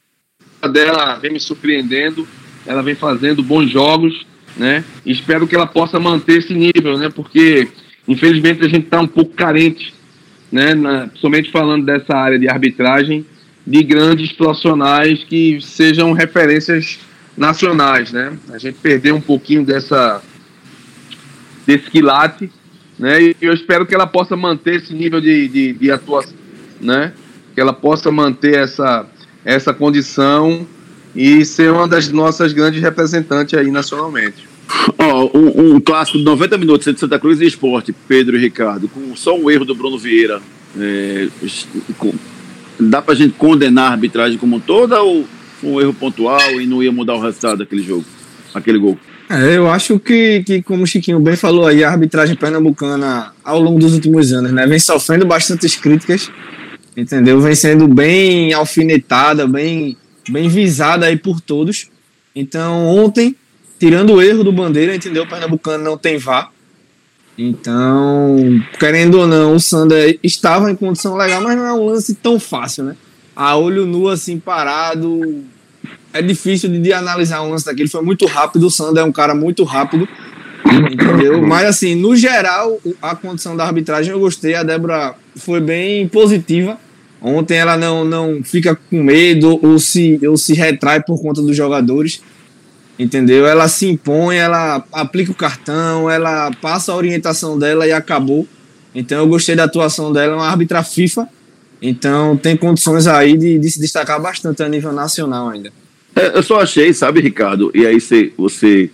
[0.68, 2.26] dela vem me surpreendendo,
[2.66, 4.84] ela vem fazendo bons jogos, né?
[5.04, 7.08] Espero que ela possa manter esse nível, né?
[7.08, 7.68] Porque
[8.06, 9.92] infelizmente a gente está um pouco carente,
[10.50, 10.74] né?
[10.74, 13.26] Na, somente falando dessa área de arbitragem
[13.66, 16.98] de grandes profissionais que sejam referências
[17.36, 18.36] nacionais, né?
[18.52, 20.22] A gente perdeu um pouquinho dessa
[21.66, 22.50] desse quilate,
[22.98, 23.22] né?
[23.22, 26.34] E eu espero que ela possa manter esse nível de, de, de atuação,
[26.80, 27.12] né?
[27.54, 29.06] Que ela possa manter essa
[29.44, 30.66] essa condição
[31.14, 34.48] e ser uma das nossas grandes representantes aí nacionalmente.
[34.98, 38.88] Oh, um, um, clássico de 90 minutos entre Santa Cruz e Esporte, Pedro e Ricardo,
[38.88, 40.40] com só um erro do Bruno Vieira,
[40.78, 41.28] é,
[41.98, 42.14] com,
[42.80, 45.26] dá pra gente condenar a arbitragem como toda ou
[45.60, 48.04] foi um erro pontual e não ia mudar o resultado daquele jogo,
[48.54, 48.98] aquele gol?
[49.28, 53.60] É, eu acho que, que, como o Chiquinho bem falou aí, a arbitragem pernambucana ao
[53.60, 56.30] longo dos últimos anos, né, vem sofrendo bastantes críticas,
[56.96, 57.40] entendeu?
[57.40, 59.96] Vem sendo bem alfinetada, bem,
[60.28, 61.90] bem visada aí por todos.
[62.34, 63.36] Então, ontem,
[63.78, 65.24] tirando o erro do Bandeira, entendeu?
[65.24, 66.50] O Pernambucano não tem VAR.
[67.36, 72.14] Então, querendo ou não, o Sander estava em condição legal, mas não é um lance
[72.14, 72.96] tão fácil, né?
[73.34, 75.42] A olho nu, assim, parado.
[76.12, 77.88] É difícil de, de analisar um lance daquele.
[77.88, 78.66] Foi muito rápido.
[78.66, 80.06] O Sander é um cara muito rápido.
[80.64, 81.42] Entendeu?
[81.42, 84.54] Mas, assim, no geral, a condição da arbitragem eu gostei.
[84.54, 86.78] A Débora foi bem positiva.
[87.20, 91.56] Ontem ela não, não fica com medo ou se, ou se retrai por conta dos
[91.56, 92.20] jogadores
[92.98, 93.46] entendeu?
[93.46, 98.46] Ela se impõe, ela aplica o cartão, ela passa a orientação dela e acabou.
[98.94, 101.28] Então eu gostei da atuação dela, é uma árbitra FIFA,
[101.80, 105.72] então tem condições aí de, de se destacar bastante a nível nacional ainda.
[106.14, 108.90] É, eu só achei, sabe, Ricardo, e aí você, você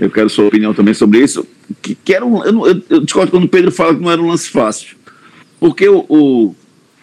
[0.00, 1.46] eu quero sua opinião também sobre isso,
[1.82, 4.28] que, que era um, eu, eu, discordo quando o Pedro fala que não era um
[4.28, 4.96] lance fácil,
[5.60, 6.54] porque o, o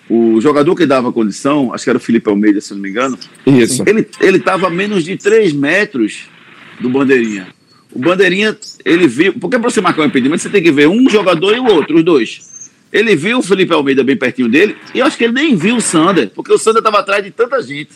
[0.10, 3.20] o jogador que dava condição, acho que era o Felipe Almeida, se não me engano.
[3.46, 3.84] Isso.
[3.86, 6.30] Ele estava a menos de 3 metros
[6.80, 7.48] do Bandeirinha.
[7.92, 9.34] O Bandeirinha, ele viu.
[9.34, 11.98] Porque para você marcar um impedimento, você tem que ver um jogador e o outro,
[11.98, 12.72] os dois.
[12.92, 15.76] Ele viu o Felipe Almeida bem pertinho dele, e eu acho que ele nem viu
[15.76, 17.90] o Sander, porque o Sander estava atrás de tanta gente,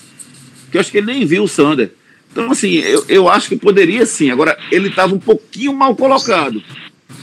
[0.69, 1.91] que eu acho que ele nem viu o Sander.
[2.31, 4.31] Então, assim, eu, eu acho que poderia sim.
[4.31, 6.61] Agora, ele estava um pouquinho mal colocado.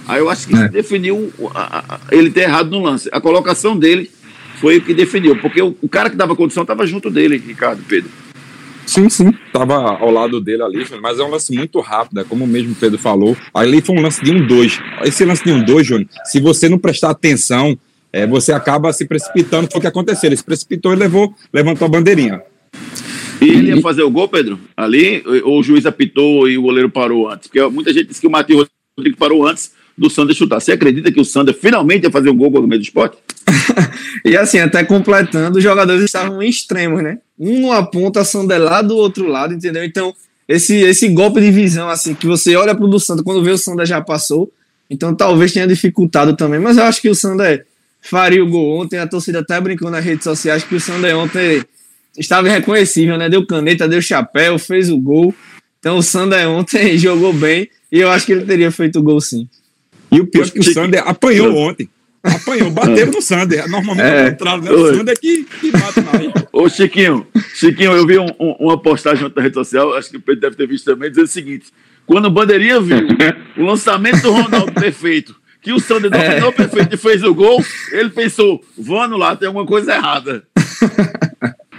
[0.07, 0.69] Aí eu acho que é.
[0.69, 3.09] definiu a, a, ele ter errado no lance.
[3.13, 4.11] A colocação dele
[4.61, 7.83] foi o que definiu, porque o, o cara que dava condição estava junto dele, Ricardo,
[7.87, 8.11] Pedro.
[8.87, 12.45] Sim, sim, estava ao lado dele ali, mas é um lance muito rápido, é como
[12.45, 13.37] o mesmo Pedro falou.
[13.53, 14.81] Ali foi um lance de um dois.
[15.03, 17.79] Esse lance de um dois, Júnior, se você não prestar atenção,
[18.11, 19.69] é, você acaba se precipitando.
[19.71, 20.29] Foi o que aconteceu.
[20.29, 22.43] Ele se precipitou e levou, levantou a bandeirinha.
[23.41, 24.59] E ele ia fazer o gol, Pedro?
[24.77, 27.49] Ali, ou o juiz apitou e o goleiro parou antes?
[27.49, 30.61] Porque muita gente disse que o Matheus Rodrigues parou antes do Sander chutar.
[30.61, 33.17] Você acredita que o Sander finalmente ia fazer um gol no meio do esporte?
[34.25, 37.19] e assim, até completando, os jogadores estavam em extremos, né?
[37.39, 39.85] Um numa ponta, Sander lá do outro lado, entendeu?
[39.85, 40.15] Então,
[40.49, 43.59] esse, esse golpe de visão, assim, que você olha pro do Sander, quando vê o
[43.59, 44.51] Sander já passou,
[44.89, 47.67] então talvez tenha dificultado também, mas eu acho que o Sander
[48.01, 51.63] faria o gol ontem, a torcida até brincou nas redes sociais que o Sander ontem
[52.19, 53.29] estava irreconhecível, né?
[53.29, 55.35] Deu caneta, deu chapéu, fez o gol.
[55.79, 59.21] Então o Sander ontem jogou bem e eu acho que ele teria feito o gol
[59.21, 59.49] sim.
[60.11, 61.89] E o pior é que o Sander apanhou ontem.
[62.23, 63.69] Apanhou, bateu no Sander.
[63.69, 64.71] Normalmente é, é o contrário, né?
[64.71, 66.47] O Sander é que, que bate mais.
[66.53, 70.21] Ô, Chiquinho, Chiquinho, eu vi um, um, uma postagem na rede social, acho que o
[70.21, 71.67] Pedro deve ter visto também, dizendo o seguinte:
[72.07, 73.07] quando o Bandeirinha viu
[73.57, 76.53] o lançamento do Ronaldo perfeito, que o Sander dominou é.
[76.53, 80.43] perfeito e fez o gol, ele pensou: vou anular, tem alguma coisa errada.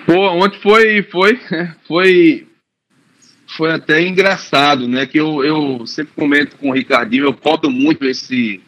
[0.09, 1.39] Pô, ontem foi, foi,
[1.87, 2.47] foi,
[3.55, 5.05] foi até engraçado, né?
[5.05, 8.59] Que eu, eu sempre comento com o Ricardinho, eu cobro muito esse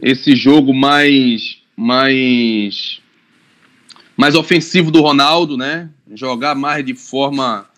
[0.00, 3.00] esse jogo mais mais
[4.16, 5.90] mais ofensivo do Ronaldo, né?
[6.14, 7.68] Jogar mais de forma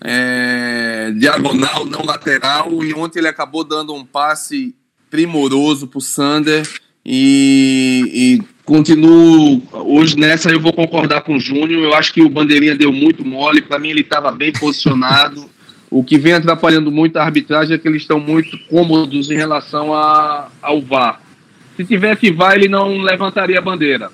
[0.00, 2.84] é, diagonal, não lateral.
[2.84, 4.72] E ontem ele acabou dando um passe
[5.10, 6.64] primoroso para o Sander
[7.04, 11.82] e, e continuo hoje nessa eu vou concordar com o Júnior.
[11.82, 13.62] Eu acho que o bandeirinha deu muito mole.
[13.62, 15.50] Para mim ele estava bem posicionado.
[15.90, 19.92] O que vem atrapalhando muito a arbitragem é que eles estão muito cômodos em relação
[19.92, 21.20] a, ao VAR.
[21.76, 24.10] Se tivesse VAR, ele não levantaria a bandeira.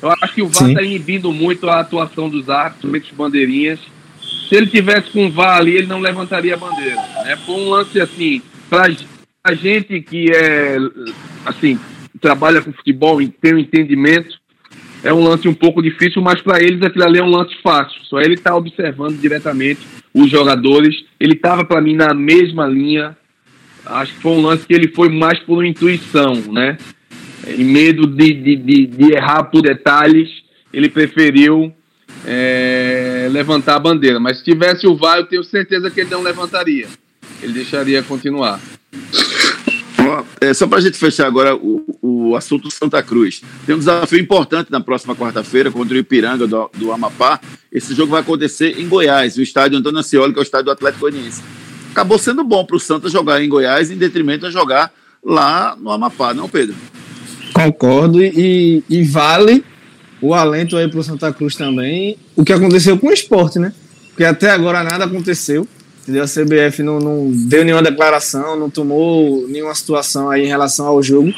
[0.00, 3.80] Eu acho que o VAR está inibindo muito a atuação dos árbitros, dos bandeirinhas.
[4.48, 7.02] Se ele tivesse com o VAR ali, ele não levantaria a bandeira.
[7.24, 7.36] Né?
[7.44, 8.88] Foi um lance assim, para
[9.42, 10.78] a gente que é
[11.44, 11.80] assim,
[12.20, 14.38] trabalha com futebol tem um entendimento,
[15.02, 18.00] é um lance um pouco difícil, mas para eles aquilo ali é um lance fácil.
[18.04, 19.80] Só ele está observando diretamente
[20.12, 21.04] os jogadores.
[21.20, 23.16] Ele estava para mim na mesma linha
[23.88, 26.76] acho que foi um lance que ele foi mais por intuição, né?
[27.46, 30.28] Em medo de, de, de, de errar por detalhes,
[30.72, 31.72] ele preferiu
[32.26, 34.20] é, levantar a bandeira.
[34.20, 36.86] Mas se tivesse o VAR, eu tenho certeza que ele não levantaria.
[37.42, 38.60] Ele deixaria continuar.
[40.40, 43.42] É, só para a gente fechar agora o, o assunto Santa Cruz.
[43.66, 47.40] Tem um desafio importante na próxima quarta-feira contra o Ipiranga do, do Amapá.
[47.72, 50.72] Esse jogo vai acontecer em Goiás, o estádio Antônio Ascioli, que é o estádio do
[50.72, 51.42] Atlético Goianiense
[51.98, 54.92] acabou sendo bom para o Santa jogar em Goiás em detrimento a jogar
[55.24, 56.76] lá no Amapá, não, Pedro?
[57.52, 59.64] Concordo e, e vale
[60.20, 63.72] o alento aí para o Santa Cruz também o que aconteceu com o esporte, né?
[64.10, 65.66] Porque até agora nada aconteceu.
[66.08, 66.24] Entendeu?
[66.24, 71.02] A CBF não, não deu nenhuma declaração, não tomou nenhuma situação aí em relação ao
[71.02, 71.32] jogo.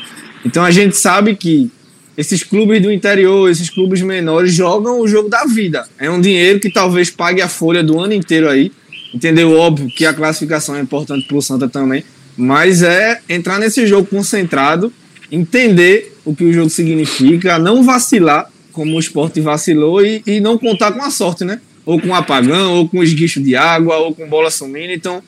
[0.45, 1.71] Então a gente sabe que
[2.17, 5.89] esses clubes do interior, esses clubes menores jogam o jogo da vida.
[5.99, 8.71] É um dinheiro que talvez pague a folha do ano inteiro aí
[9.13, 9.57] Entendeu?
[9.57, 12.05] Óbvio que a classificação é importante para o Santa também,
[12.37, 14.93] mas é entrar nesse jogo concentrado,
[15.31, 20.57] entender o que o jogo significa, não vacilar como o esporte vacilou e, e não
[20.57, 21.61] contar com a sorte, né?
[21.91, 24.93] Ou com apagão, ou com esguicho de água, ou com bola sumindo.
[24.93, 25.23] Então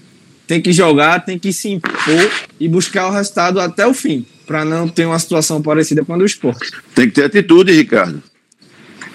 [0.47, 4.65] tem que jogar, tem que se impor e buscar o resultado até o fim, para
[4.65, 6.71] não ter uma situação parecida com a do esporte.
[6.95, 8.23] Tem que ter atitude, Ricardo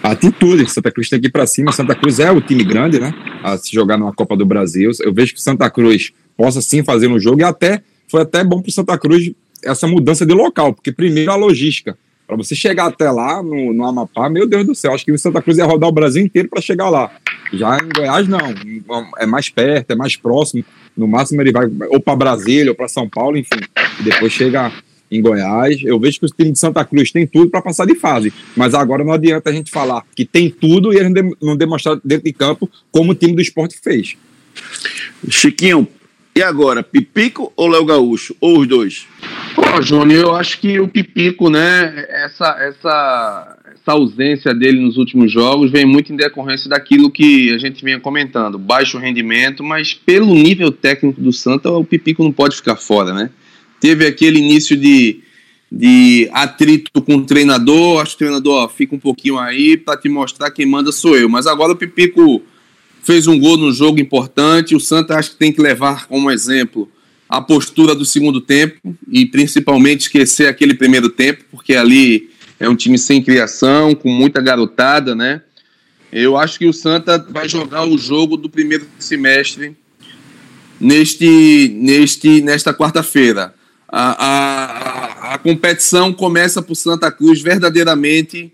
[0.03, 0.69] atitude.
[0.71, 1.71] Santa Cruz tem que ir para cima.
[1.71, 3.13] Santa Cruz é o time grande, né?
[3.43, 4.91] A se jogar numa Copa do Brasil.
[5.01, 8.61] Eu vejo que Santa Cruz possa sim fazer um jogo e até foi até bom
[8.61, 9.31] para Santa Cruz
[9.63, 11.97] essa mudança de local, porque primeiro a logística.
[12.27, 15.17] Para você chegar até lá no, no Amapá, meu Deus do céu, acho que o
[15.17, 17.09] Santa Cruz ia rodar o Brasil inteiro para chegar lá.
[17.53, 18.53] Já em Goiás, não.
[19.17, 20.65] É mais perto, é mais próximo.
[20.95, 23.61] No máximo ele vai ou para Brasília ou para São Paulo, enfim.
[23.99, 24.73] E depois chega
[25.09, 25.81] em Goiás.
[25.83, 28.73] Eu vejo que o time de Santa Cruz tem tudo para passar de fase, mas
[28.73, 32.33] agora não adianta a gente falar que tem tudo e eles não demonstrar dentro de
[32.33, 34.17] campo como o time do esporte fez.
[35.29, 35.87] Chiquinho,
[36.37, 38.35] e agora, Pipico ou Léo Gaúcho?
[38.39, 39.07] Ou os dois?
[39.55, 45.31] Pô, Júnior, eu acho que o Pipico, né, essa, essa, essa ausência dele nos últimos
[45.31, 50.33] jogos vem muito em decorrência daquilo que a gente vinha comentando, baixo rendimento, mas pelo
[50.33, 53.29] nível técnico do Santa, o Pipico não pode ficar fora, né?
[53.79, 55.21] teve aquele início de,
[55.71, 59.97] de atrito com o treinador, acho que o treinador ó, fica um pouquinho aí para
[59.97, 61.29] te mostrar quem manda sou eu.
[61.29, 62.41] Mas agora o Pipico
[63.07, 66.91] fez um gol no jogo importante, o Santa acho que tem que levar como exemplo
[67.29, 72.75] a postura do segundo tempo e principalmente esquecer aquele primeiro tempo, porque ali é um
[72.75, 75.41] time sem criação, com muita garotada, né?
[76.11, 79.75] Eu acho que o Santa vai jogar o jogo do primeiro semestre
[80.79, 83.53] neste, neste, nesta quarta-feira
[83.87, 84.25] a,
[85.31, 88.51] a, a competição começa para o Santa Cruz verdadeiramente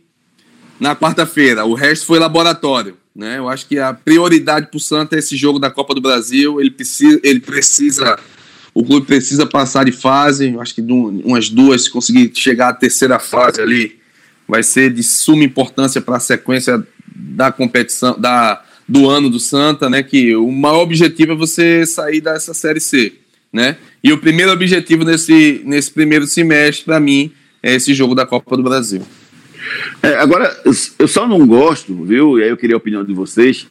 [0.79, 1.65] na quarta-feira.
[1.65, 2.97] O resto foi laboratório.
[3.15, 3.37] Né?
[3.37, 6.59] Eu acho que a prioridade para o Santa é esse jogo da Copa do Brasil.
[6.59, 8.17] Ele precisa, ele precisa,
[8.73, 10.53] o clube precisa passar de fase.
[10.53, 13.99] Eu acho que umas duas, se conseguir chegar à terceira fase ali,
[14.47, 19.89] vai ser de suma importância para a sequência da competição, da, do ano do Santa,
[19.89, 20.01] né?
[20.01, 23.13] Que o maior objetivo é você sair dessa série C
[23.53, 23.77] né?
[24.03, 28.57] E o primeiro objetivo nesse, nesse primeiro semestre, para mim, é esse jogo da Copa
[28.57, 29.03] do Brasil.
[30.01, 30.55] É, agora,
[30.99, 32.39] eu só não gosto, viu?
[32.39, 33.67] E aí eu queria a opinião de vocês.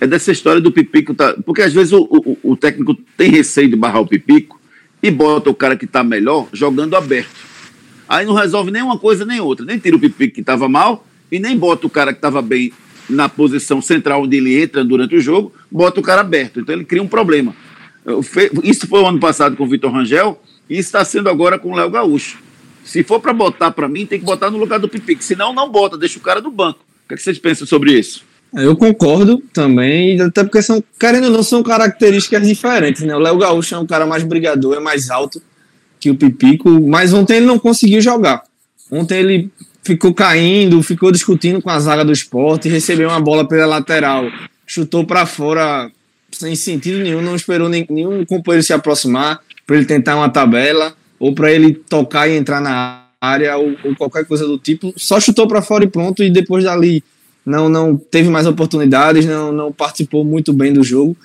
[0.00, 3.68] É dessa história do Pipico, tá, porque às vezes o, o, o técnico tem receio
[3.68, 4.60] de barrar o Pipico
[5.02, 7.30] e bota o cara que está melhor jogando aberto.
[8.08, 9.64] Aí não resolve nem uma coisa nem outra.
[9.64, 12.72] Nem tira o Pipico que estava mal e nem bota o cara que estava bem
[13.08, 16.60] na posição central onde ele entra durante o jogo, bota o cara aberto.
[16.60, 17.54] Então ele cria um problema.
[18.62, 21.76] Isso foi o ano passado com o Vitor Rangel e está sendo agora com o
[21.76, 22.38] Léo Gaúcho.
[22.86, 25.22] Se for para botar para mim, tem que botar no lugar do Pipico.
[25.22, 26.78] Senão, não bota, deixa o cara no banco.
[27.04, 28.24] O que, é que vocês pensam sobre isso?
[28.54, 33.14] Eu concordo também, até porque são, querendo ou não, são características diferentes, né?
[33.14, 35.42] O Léo Gaúcho é um cara mais brigador, é mais alto
[35.98, 38.44] que o Pipico, mas ontem ele não conseguiu jogar.
[38.90, 39.50] Ontem ele
[39.82, 44.30] ficou caindo, ficou discutindo com a zaga do esporte, recebeu uma bola pela lateral,
[44.64, 45.90] chutou para fora
[46.30, 51.34] sem sentido nenhum, não esperou nenhum companheiro se aproximar para ele tentar uma tabela ou
[51.34, 55.48] para ele tocar e entrar na área ou, ou qualquer coisa do tipo, só chutou
[55.48, 57.02] para fora e pronto e depois dali
[57.44, 61.16] não não teve mais oportunidades, não não participou muito bem do jogo,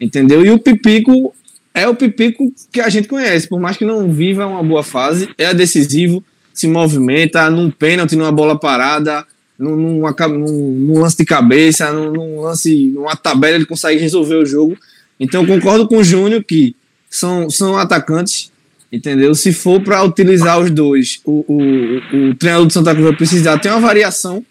[0.00, 0.44] entendeu?
[0.44, 1.34] E o Pipico
[1.72, 5.28] é o Pipico que a gente conhece, por mais que não viva uma boa fase,
[5.36, 9.26] é decisivo, se movimenta num pênalti, numa bola parada,
[9.58, 14.36] num, numa, num, num lance de cabeça, num, num, lance, numa tabela, ele consegue resolver
[14.36, 14.76] o jogo.
[15.18, 16.76] Então concordo com o Júnior que
[17.10, 18.52] são, são atacantes,
[18.94, 19.34] entendeu?
[19.34, 23.58] Se for para utilizar os dois, o, o, o treinador do Santa Cruz vai precisar
[23.58, 24.44] ter uma variação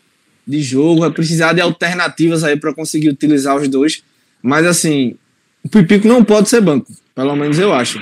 [0.45, 4.03] de jogo, vai precisar de alternativas aí para conseguir utilizar os dois.
[4.41, 5.15] Mas assim,
[5.63, 7.99] o Pipico não pode ser banco, pelo menos eu acho.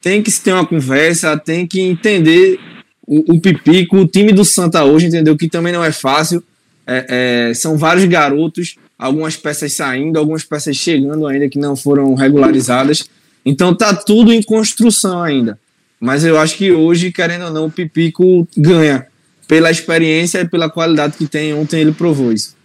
[0.00, 2.60] Tem que se ter uma conversa, tem que entender
[3.04, 5.36] o, o Pipico, o time do Santa hoje, entendeu?
[5.36, 6.42] Que também não é fácil.
[6.86, 12.14] É, é, são vários garotos, algumas peças saindo, algumas peças chegando ainda que não foram
[12.14, 13.10] regularizadas.
[13.44, 15.58] Então tá tudo em construção ainda.
[16.00, 19.06] Mas eu acho que hoje, querendo ou não, o Pipico ganha
[19.48, 21.54] pela experiência e pela qualidade que tem.
[21.54, 22.56] Ontem ele provou isso.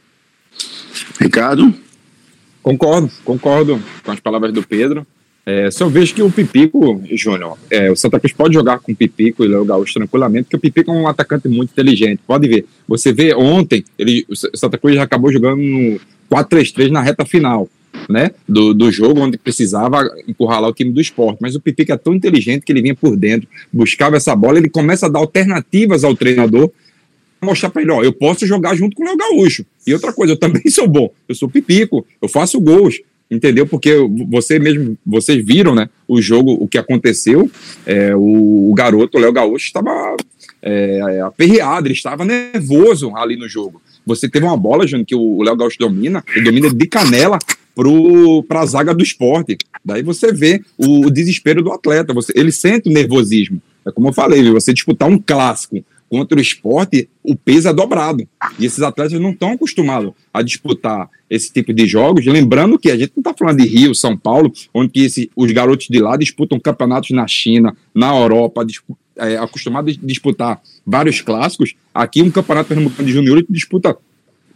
[1.19, 1.73] Ricardo?
[2.61, 5.05] Concordo, concordo com as palavras do Pedro.
[5.45, 8.95] É, só vejo que o Pipico, Júnior, é, o Santa Cruz pode jogar com o
[8.95, 12.21] Pipico e o Léo Gaúcho tranquilamente, porque o Pipico é um atacante muito inteligente.
[12.25, 12.65] Pode ver.
[12.87, 15.99] Você vê ontem, ele, o Santa Cruz já acabou jogando no
[16.31, 17.67] 4-3-3 na reta final.
[18.09, 21.37] Né, do, do jogo, onde precisava empurrar lá o time do esporte.
[21.41, 24.69] Mas o Pipico é tão inteligente que ele vinha por dentro, buscava essa bola, ele
[24.69, 26.69] começa a dar alternativas ao treinador
[27.43, 29.65] mostrar para ele, ó, eu posso jogar junto com o Léo Gaúcho.
[29.85, 33.67] E outra coisa, eu também sou bom, eu sou pipico, eu faço gols, entendeu?
[33.67, 33.95] Porque
[34.29, 37.49] você mesmo, vocês viram, né, o jogo, o que aconteceu,
[37.85, 40.15] é, o, o garoto, o Léo Gaúcho, estava
[40.61, 43.81] é, aperreado, ele estava nervoso ali no jogo.
[44.05, 47.39] Você teve uma bola, Júnior, que o Léo Gaúcho domina, ele domina de canela
[48.47, 49.57] para a zaga do esporte.
[49.83, 53.61] Daí você vê o, o desespero do atleta, você, ele sente o nervosismo.
[53.85, 58.27] É como eu falei, você disputar um clássico contra o esporte, o peso é dobrado.
[58.59, 62.23] E esses atletas não estão acostumados a disputar esse tipo de jogos.
[62.27, 65.87] Lembrando que a gente não está falando de Rio, São Paulo, onde esse, os garotos
[65.87, 68.63] de lá disputam campeonatos na China, na Europa,
[69.17, 71.73] é, acostumados a disputar vários clássicos.
[71.91, 73.97] Aqui, um campeonato de juniores disputa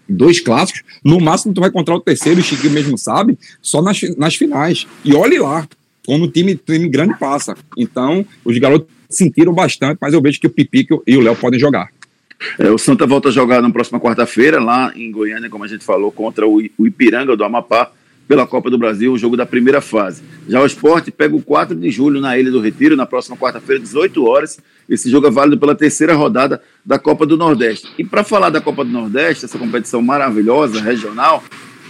[0.07, 0.83] dois clássicos.
[1.03, 4.87] No máximo, tu vai encontrar o terceiro, o Chiquinho mesmo sabe, só nas, nas finais.
[5.03, 5.67] E olhe lá,
[6.05, 7.55] quando o time, time grande passa.
[7.77, 11.59] Então, os garotos sentiram bastante, mas eu vejo que o Pipico e o Léo podem
[11.59, 11.89] jogar.
[12.59, 15.83] É, o Santa volta a jogar na próxima quarta-feira, lá em Goiânia, como a gente
[15.83, 17.91] falou, contra o Ipiranga do Amapá,
[18.27, 20.21] pela Copa do Brasil, o jogo da primeira fase.
[20.47, 23.81] Já o esporte pega o 4 de julho na Ilha do Retiro, na próxima quarta-feira,
[23.81, 24.59] 18 horas.
[24.89, 27.87] Esse jogo é válido pela terceira rodada da Copa do Nordeste.
[27.97, 31.43] E para falar da Copa do Nordeste, essa competição maravilhosa, regional,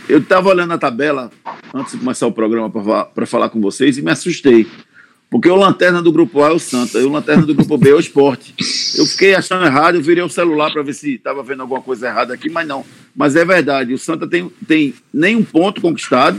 [0.07, 1.31] eu estava olhando a tabela
[1.73, 2.69] antes de começar o programa
[3.13, 4.67] para falar com vocês e me assustei.
[5.29, 7.89] Porque o lanterna do grupo A é o Santa e o lanterna do grupo B
[7.89, 8.53] é o esporte.
[8.97, 12.07] Eu fiquei achando errado, eu virei o celular para ver se estava vendo alguma coisa
[12.07, 12.85] errada aqui, mas não.
[13.15, 16.37] Mas é verdade, o Santa tem, tem nem um ponto conquistado,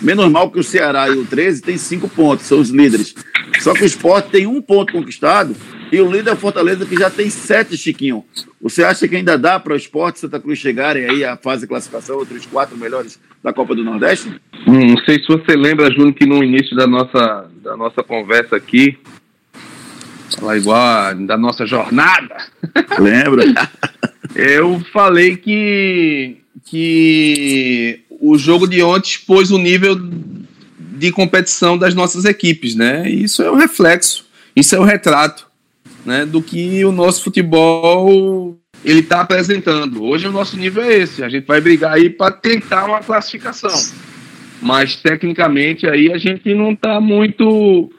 [0.00, 3.14] menos mal que o Ceará e o 13 tem cinco pontos, são os líderes.
[3.60, 5.54] Só que o esporte tem um ponto conquistado
[5.90, 8.24] e o líder é o Fortaleza, que já tem sete, Chiquinho.
[8.60, 11.68] Você acha que ainda dá para o esporte Santa Cruz chegarem aí à fase de
[11.68, 14.28] classificação, entre os quatro melhores da Copa do Nordeste?
[14.66, 18.54] Hum, não sei se você lembra, Júnior, que no início da nossa, da nossa conversa
[18.54, 18.96] aqui,
[20.40, 22.36] lá igual a, da nossa jornada.
[22.96, 23.42] Lembra?
[24.36, 32.24] eu falei que, que o jogo de ontem expôs o nível de competição das nossas
[32.24, 33.10] equipes, né?
[33.10, 35.48] E isso é um reflexo, isso é o um retrato
[36.04, 40.04] né, do que o nosso futebol ele está apresentando.
[40.04, 41.24] Hoje o nosso nível é esse.
[41.24, 43.74] A gente vai brigar aí para tentar uma classificação.
[44.60, 47.90] Mas tecnicamente aí a gente não está muito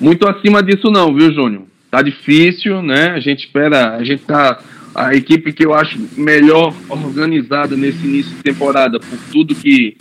[0.00, 1.62] muito acima disso não, viu, Júnior?
[1.90, 3.10] Tá difícil, né?
[3.10, 4.60] A gente espera, a gente tá
[4.94, 9.96] a equipe que eu acho melhor organizada nesse início de temporada por tudo que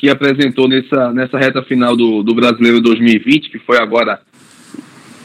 [0.00, 4.18] que apresentou nessa, nessa reta final do, do Brasileiro 2020, que foi agora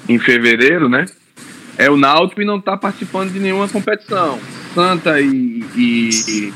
[0.10, 1.06] em fevereiro, né?
[1.78, 4.38] É o Náutico e não está participando de nenhuma competição.
[4.74, 6.54] Santa e, e, e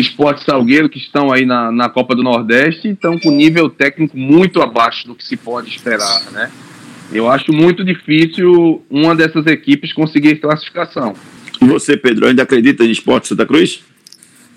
[0.00, 4.60] Esporte Salgueiro, que estão aí na, na Copa do Nordeste, estão com nível técnico muito
[4.60, 6.50] abaixo do que se pode esperar, né?
[7.12, 11.14] Eu acho muito difícil uma dessas equipes conseguir classificação.
[11.60, 13.80] E você, Pedro, ainda acredita em Esporte Santa Cruz?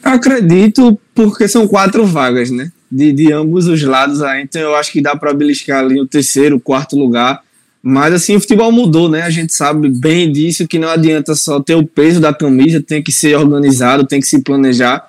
[0.03, 2.71] Acredito, porque são quatro vagas, né?
[2.91, 6.07] De, de ambos os lados aí, então eu acho que dá para beliscar ali o
[6.07, 7.43] terceiro, o quarto lugar.
[7.81, 9.21] Mas assim, o futebol mudou, né?
[9.21, 13.01] A gente sabe bem disso, que não adianta só ter o peso da camisa, tem
[13.01, 15.08] que ser organizado, tem que se planejar.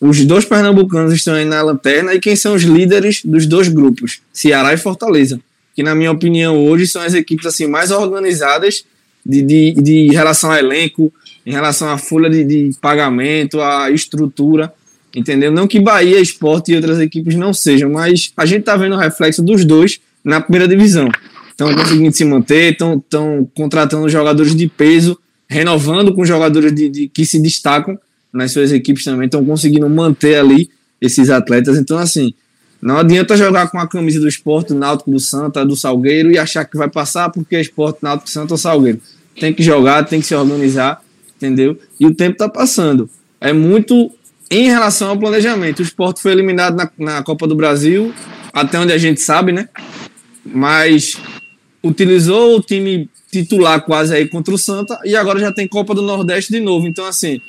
[0.00, 4.20] Os dois pernambucanos estão aí na lanterna e quem são os líderes dos dois grupos?
[4.32, 5.40] Ceará e Fortaleza.
[5.74, 8.84] Que, na minha opinião, hoje são as equipes assim mais organizadas
[9.24, 11.12] de, de, de relação a elenco,
[11.44, 14.72] em relação à folha de, de pagamento, à estrutura,
[15.14, 15.50] entendeu?
[15.50, 18.98] Não que Bahia, Esporte e outras equipes não sejam, mas a gente está vendo o
[18.98, 21.08] reflexo dos dois na primeira divisão.
[21.50, 23.02] Estão conseguindo se manter, estão
[23.54, 25.18] contratando jogadores de peso,
[25.48, 27.98] renovando com jogadores de, de que se destacam
[28.32, 30.70] nas suas equipes também, estão conseguindo manter ali
[31.00, 31.78] esses atletas.
[31.78, 32.34] Então, assim,
[32.80, 36.64] não adianta jogar com a camisa do esporte, Náutico, do Santa, do Salgueiro e achar
[36.64, 39.00] que vai passar porque é esporte, Náutico, Santa ou Salgueiro.
[39.38, 41.02] Tem que jogar, tem que se organizar
[41.38, 41.78] entendeu?
[41.98, 43.08] E o tempo está passando.
[43.40, 44.10] É muito
[44.50, 45.78] em relação ao planejamento.
[45.78, 48.12] O esporte foi eliminado na, na Copa do Brasil,
[48.52, 49.68] até onde a gente sabe, né?
[50.44, 51.16] Mas
[51.82, 56.02] utilizou o time titular quase aí contra o Santa e agora já tem Copa do
[56.02, 56.86] Nordeste de novo.
[56.86, 57.40] Então, assim,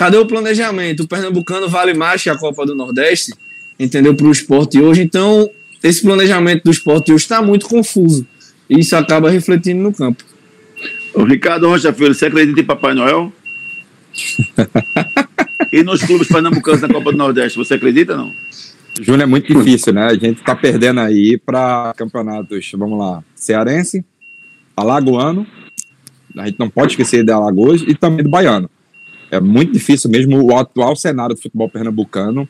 [0.00, 1.02] cadê o planejamento?
[1.02, 3.34] O Pernambucano vale mais que a Copa do Nordeste,
[3.78, 4.14] entendeu?
[4.14, 5.02] Para o esporte hoje.
[5.02, 5.46] Então,
[5.82, 8.26] esse planejamento do esporte hoje está muito confuso.
[8.70, 10.24] E isso acaba refletindo no campo.
[11.12, 13.30] O Ricardo Rocha Filho, você acredita em Papai Noel?
[15.70, 18.32] e nos clubes pernambucanos na Copa do Nordeste, você acredita não?
[19.02, 20.06] Júnior, é muito difícil, né?
[20.06, 24.02] A gente tá perdendo aí para campeonatos, vamos lá, cearense,
[24.74, 25.46] alagoano,
[26.38, 28.70] a gente não pode esquecer da Alagoas e também do baiano.
[29.30, 32.48] É muito difícil mesmo, o atual cenário do futebol pernambucano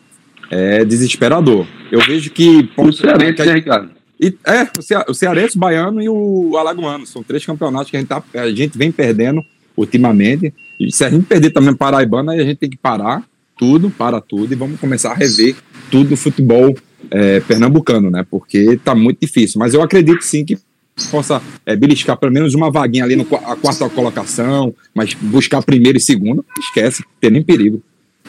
[0.50, 1.66] é desesperador.
[1.92, 2.68] Eu vejo que...
[2.76, 3.90] O cearense, que a, né, Ricardo?
[4.20, 4.68] E, é,
[5.08, 7.06] o, Cearense, o Baiano e o Alagoano.
[7.06, 9.42] São três campeonatos que a gente, tá, a gente vem perdendo
[9.74, 10.52] ultimamente.
[10.78, 13.24] E se a gente perder também o Paraibano, aí a gente tem que parar
[13.56, 15.54] tudo, para tudo, e vamos começar a rever
[15.90, 16.74] tudo do futebol
[17.10, 18.24] é, pernambucano, né?
[18.30, 19.58] Porque está muito difícil.
[19.58, 20.58] Mas eu acredito sim que
[21.06, 26.00] possa é, beliscar pelo menos uma vaguinha ali na quarta colocação, mas buscar primeiro e
[26.00, 27.82] segundo, esquece, tem nem perigo.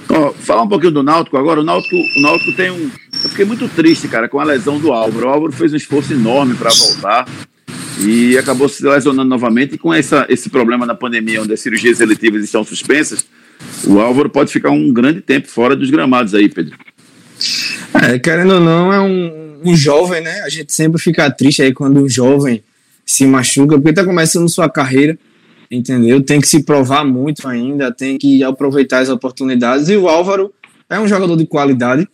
[0.09, 1.61] Oh, falar um pouquinho do Náutico agora.
[1.61, 2.89] O Náutico, o Náutico tem um.
[3.23, 5.27] Eu fiquei muito triste, cara, com a lesão do Álvaro.
[5.27, 7.27] O Álvaro fez um esforço enorme para voltar
[7.99, 9.75] e acabou se lesionando novamente.
[9.75, 13.25] E com essa, esse problema na pandemia, onde as cirurgias eletivas estão suspensas,
[13.85, 16.77] o Álvaro pode ficar um grande tempo fora dos gramados aí, Pedro.
[17.93, 20.41] É, querendo ou não, é um, um jovem, né?
[20.41, 22.63] A gente sempre fica triste aí quando um jovem
[23.05, 25.17] se machuca, porque está começando sua carreira
[25.71, 26.21] entendeu?
[26.21, 29.87] Tem que se provar muito ainda, tem que aproveitar as oportunidades.
[29.89, 30.53] E o Álvaro
[30.89, 32.07] é um jogador de qualidade,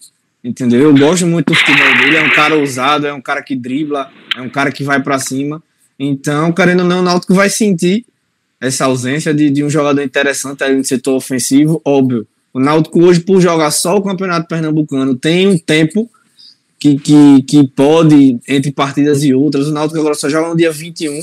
[0.44, 0.82] entendeu?
[0.82, 4.12] Eu gosto muito do futebol dele, é um cara ousado, é um cara que dribla,
[4.36, 5.62] é um cara que vai para cima.
[6.00, 8.06] Então, querendo ou não, o Náutico vai sentir
[8.62, 12.28] essa ausência de, de um jogador interessante ali no setor ofensivo, óbvio.
[12.54, 16.10] O Náutico hoje, por jogar só o Campeonato Pernambucano, tem um tempo
[16.80, 19.68] que, que, que pode, entre partidas e outras.
[19.68, 21.22] O Náutico agora só joga no dia 21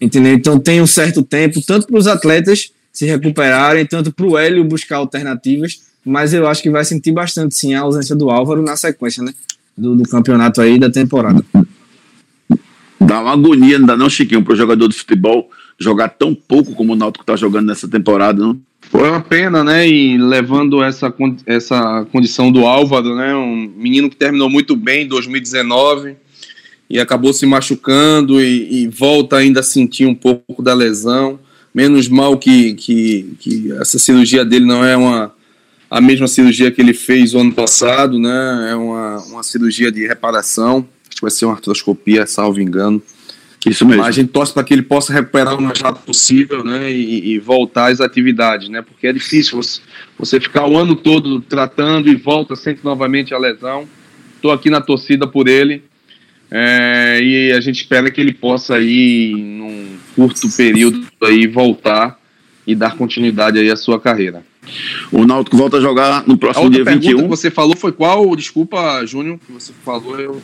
[0.00, 0.34] entendeu?
[0.34, 4.64] Então tem um certo tempo, tanto para os atletas se recuperarem, tanto para o Hélio
[4.64, 8.76] buscar alternativas, mas eu acho que vai sentir bastante sim a ausência do Álvaro na
[8.76, 9.32] sequência, né?
[9.76, 11.44] Do, do campeonato aí da temporada.
[13.00, 15.48] Dá uma agonia, ainda não, Chiquinho, para o jogador de futebol
[15.78, 18.60] jogar tão pouco como o Náutico está jogando nessa temporada, não?
[18.90, 19.86] Foi uma pena, né?
[19.86, 21.12] E levando essa,
[21.46, 23.34] essa condição do Álvaro, né?
[23.34, 26.16] Um menino que terminou muito bem em 2019
[26.88, 31.38] e acabou se machucando e, e, volta ainda a sentir um pouco da lesão.
[31.74, 35.32] Menos mal que, que, que, essa cirurgia dele não é uma,
[35.90, 38.70] a mesma cirurgia que ele fez o ano passado, né?
[38.70, 40.88] É uma, uma cirurgia de reparação.
[41.08, 43.02] Acho que vai ser uma artroscopia, salvo engano.
[43.66, 44.02] Isso mesmo.
[44.02, 46.90] Mas a gente torce para que ele possa recuperar o mais rápido possível, né?
[46.90, 48.82] E, e, voltar às atividades, né?
[48.82, 49.80] Porque é difícil você,
[50.18, 53.88] você ficar o ano todo tratando e volta, sente novamente a lesão.
[54.36, 55.82] Estou aqui na torcida por ele
[56.50, 62.18] é, e a gente espera que ele possa aí, num curto período, aí, voltar
[62.66, 64.42] e dar continuidade aí à sua carreira.
[65.10, 67.22] O Náutico volta a jogar no próximo dia 21.
[67.22, 68.34] que você falou foi qual?
[68.36, 70.42] Desculpa, Júnior, que você falou, eu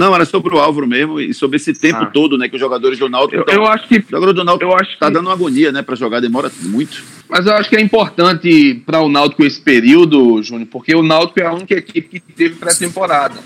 [0.00, 2.06] não, era sobre o Álvaro mesmo e sobre esse tempo ah.
[2.06, 4.72] todo, né, que os jogadores do Náutico eu, eu acho que o jogador do Náutico
[4.98, 5.12] tá que...
[5.12, 7.02] dando uma agonia, né, para jogar demora muito.
[7.28, 11.40] Mas eu acho que é importante para o Náutico esse período, Júnior, porque o Náutico
[11.40, 13.38] é a única equipe que teve pré-temporada.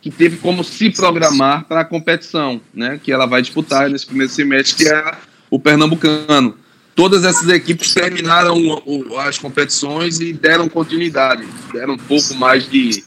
[0.00, 2.98] que teve como se programar para a competição, né?
[3.02, 5.12] Que ela vai disputar nesse primeiro semestre, que é
[5.50, 6.54] o Pernambucano.
[6.94, 8.82] Todas essas equipes terminaram
[9.18, 13.04] as competições e deram continuidade, deram um pouco mais de,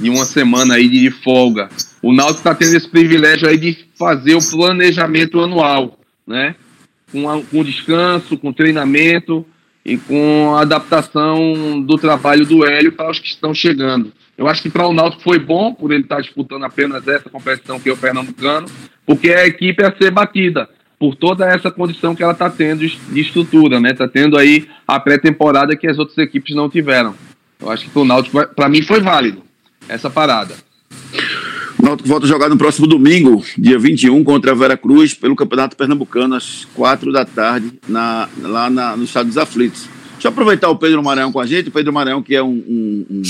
[0.00, 1.68] de uma semana aí de folga.
[2.02, 6.54] O Náutico está tendo esse privilégio aí de fazer o planejamento anual, né?
[7.12, 9.46] Com, a, com descanso, com treinamento
[9.84, 14.12] e com a adaptação do trabalho do Hélio para os que estão chegando.
[14.36, 17.30] Eu acho que para o Náutico foi bom por ele estar tá disputando apenas essa
[17.30, 18.66] competição que é o Pernambucano,
[19.06, 20.68] porque é a equipe a ser batida
[20.98, 23.90] por toda essa condição que ela está tendo de estrutura, né?
[23.90, 27.14] Está tendo aí a pré-temporada que as outras equipes não tiveram.
[27.60, 29.44] Eu acho que para o Náutico, para mim, foi válido
[29.88, 30.54] essa parada.
[31.78, 35.36] O Náutico volta a jogar no próximo domingo, dia 21, contra a Vera Cruz, pelo
[35.36, 39.88] Campeonato Pernambucano, às 4 da tarde, na, lá na, no Estado dos Aflitos.
[40.12, 41.68] Deixa eu aproveitar o Pedro Maranhão com a gente.
[41.68, 43.22] O Pedro Maranhão, que é um, um, um,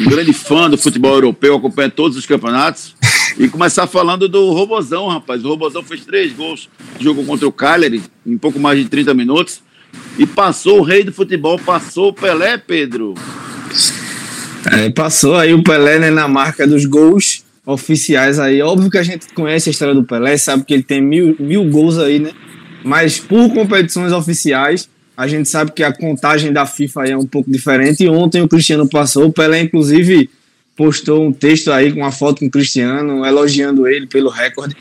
[0.00, 2.94] um grande fã do futebol europeu, acompanha todos os campeonatos.
[3.38, 5.44] E começar falando do Robozão, rapaz.
[5.44, 6.68] O Robozão fez três gols,
[7.00, 9.60] jogou contra o Cagliari em pouco mais de 30 minutos.
[10.18, 13.14] E passou o rei do futebol, passou o Pelé, Pedro.
[14.70, 18.60] É, passou aí o Pelé né, na marca dos gols oficiais aí.
[18.62, 21.64] Óbvio que a gente conhece a história do Pelé, sabe que ele tem mil, mil
[21.68, 22.32] gols aí, né?
[22.84, 27.50] Mas por competições oficiais, a gente sabe que a contagem da FIFA é um pouco
[27.50, 28.04] diferente.
[28.04, 30.28] E ontem o Cristiano passou, o Pelé, inclusive
[30.76, 34.74] postou um texto aí com uma foto com o Cristiano, elogiando ele pelo recorde,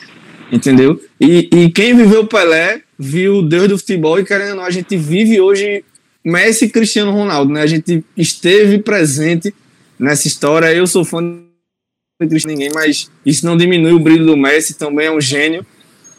[0.51, 0.99] entendeu?
[1.19, 4.63] E, e quem viveu o Pelé viu o Deus do futebol e querendo ou não,
[4.63, 5.84] a gente vive hoje
[6.23, 7.61] Messi e Cristiano Ronaldo, né?
[7.61, 9.53] A gente esteve presente
[10.02, 10.74] nessa história.
[10.74, 15.08] Eu sou fã de Cristiano ninguém, mas isso não diminui o brilho do Messi, também
[15.08, 15.66] é um gênio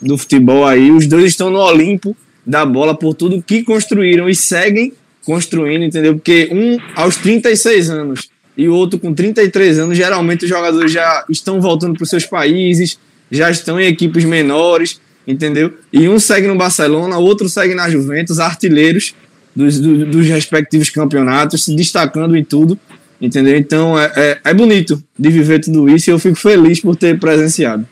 [0.01, 0.91] do futebol aí.
[0.93, 2.17] Os dois estão no Olimpo
[2.47, 4.93] da bola por tudo que construíram e seguem
[5.25, 6.15] construindo, entendeu?
[6.15, 11.25] Porque um aos 36 anos e o outro com 33 anos, geralmente os jogadores já
[11.29, 12.99] estão voltando para os seus países,
[13.31, 15.73] já estão em equipes menores, entendeu?
[15.93, 19.15] E um segue no Barcelona, outro segue na Juventus, artilheiros
[19.55, 22.79] dos, dos respectivos campeonatos, se destacando em tudo,
[23.23, 23.57] entendeu?
[23.57, 27.19] Então é, é, é, bonito de viver tudo isso e eu fico feliz por ter
[27.19, 27.87] presenciado.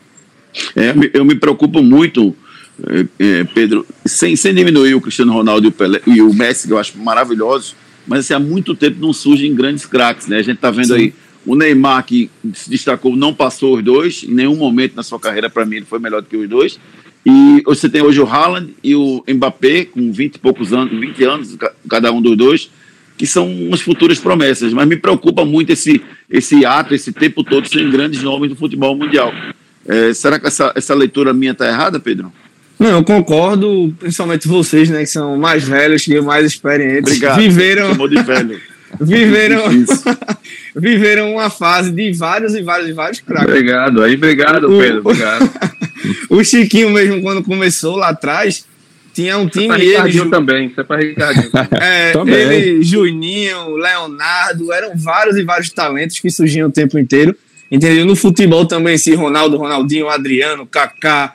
[0.75, 2.35] É, eu me preocupo muito,
[2.89, 6.67] é, é, Pedro, sem, sem diminuir o Cristiano Ronaldo e o, Pelé, e o Messi,
[6.67, 7.77] que eu acho maravilhosos,
[8.07, 10.39] mas assim, há muito tempo não surgem grandes craques, né?
[10.39, 10.95] A gente está vendo Sim.
[10.95, 11.15] aí
[11.47, 15.49] o Neymar, que se destacou, não passou os dois, em nenhum momento na sua carreira,
[15.49, 16.79] para mim, ele foi melhor do que os dois.
[17.25, 21.25] E você tem hoje o Haaland e o Mbappé, com 20 e poucos anos, 20
[21.25, 21.57] anos,
[21.89, 22.71] cada um dos dois,
[23.21, 24.73] que são umas futuras promessas.
[24.73, 26.01] Mas me preocupa muito esse,
[26.31, 29.31] esse ato, esse tempo todo, sem grandes nomes do futebol mundial.
[29.87, 32.33] É, será que essa, essa leitura minha está errada, Pedro?
[32.79, 37.13] Não, eu concordo, principalmente vocês, né, que são mais velhos e mais experientes.
[37.13, 37.37] Obrigado.
[37.37, 38.09] Viveram.
[38.09, 38.61] de velho.
[38.99, 39.65] viveram,
[40.75, 43.51] viveram uma fase de vários e vários e vários craques.
[43.51, 45.51] Obrigado, aí, obrigado, Pedro, obrigado.
[46.31, 48.65] o Chiquinho mesmo, quando começou lá atrás,
[49.21, 49.69] tinha um time.
[49.69, 50.29] É ele, Ju...
[50.31, 51.51] também, isso é para Ricardinho.
[51.81, 57.37] É, ele, Juninho, Leonardo, eram vários e vários talentos que surgiam o tempo inteiro.
[57.71, 58.05] Entendeu?
[58.05, 61.35] No futebol também, esse Ronaldo, Ronaldinho, Adriano, Kaká,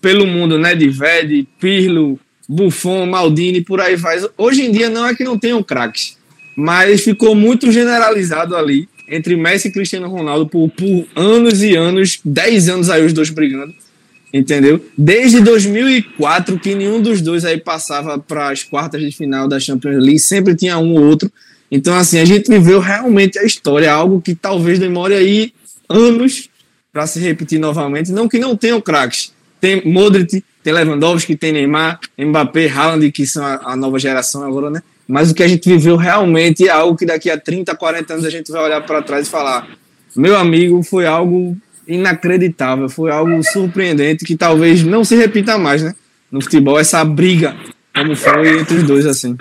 [0.00, 0.74] pelo mundo, né?
[0.74, 2.18] De Vede, Pirlo,
[2.48, 4.20] Buffon, Maldini, por aí vai.
[4.36, 6.16] Hoje em dia não é que não tenham craques,
[6.56, 12.20] mas ficou muito generalizado ali entre Messi e Cristiano Ronaldo por, por anos e anos,
[12.24, 13.74] 10 anos aí os dois brigando,
[14.34, 14.84] entendeu?
[14.98, 20.02] Desde 2004 que nenhum dos dois aí passava para as quartas de final da Champions
[20.02, 21.30] League, sempre tinha um ou outro.
[21.70, 25.52] Então assim, a gente viveu realmente a história, algo que talvez demore aí
[25.88, 26.48] anos
[26.92, 32.00] para se repetir novamente, não que não tenham craques, tem Modric, tem Lewandowski, tem Neymar,
[32.18, 34.82] Mbappé, Haaland, que são a, a, nova geração agora, né?
[35.06, 38.24] Mas o que a gente viveu realmente é algo que daqui a 30, 40 anos
[38.24, 39.68] a gente vai olhar para trás e falar:
[40.16, 41.56] meu amigo, foi algo
[41.86, 45.94] inacreditável, foi algo surpreendente que talvez não se repita mais, né?
[46.30, 47.56] No futebol, essa briga,
[47.94, 49.36] como foi entre os dois, assim.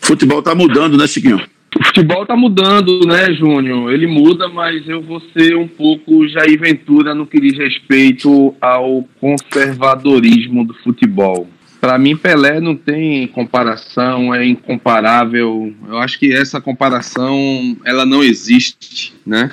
[0.00, 1.40] Futebol tá mudando, né, Chiquinho?
[1.78, 3.92] O futebol tá mudando, né, Júnior?
[3.92, 9.06] Ele muda, mas eu vou ser um pouco Jair Ventura no que diz respeito ao
[9.20, 11.48] conservadorismo do futebol.
[11.80, 15.74] Para mim, Pelé não tem comparação, é incomparável.
[15.86, 19.50] Eu acho que essa comparação ela não existe, né?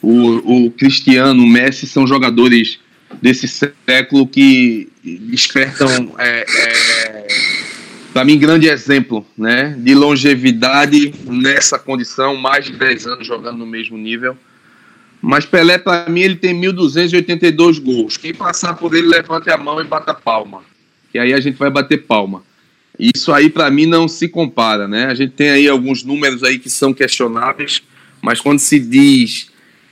[0.00, 2.78] O, o Cristiano, o Messi são jogadores
[3.20, 7.26] desse século que despertam é, é,
[8.12, 13.66] para mim, grande exemplo né, de longevidade nessa condição, mais de 10 anos jogando no
[13.66, 14.36] mesmo nível.
[15.20, 18.16] Mas Pelé, para mim, ele tem 1.282 gols.
[18.16, 20.62] Quem passar por ele, levante a mão e bata palma.
[21.10, 22.42] Que aí a gente vai bater palma.
[22.98, 24.86] Isso aí, para mim, não se compara.
[24.86, 25.06] Né?
[25.06, 27.82] A gente tem aí alguns números aí que são questionáveis,
[28.22, 29.50] mas quando se diz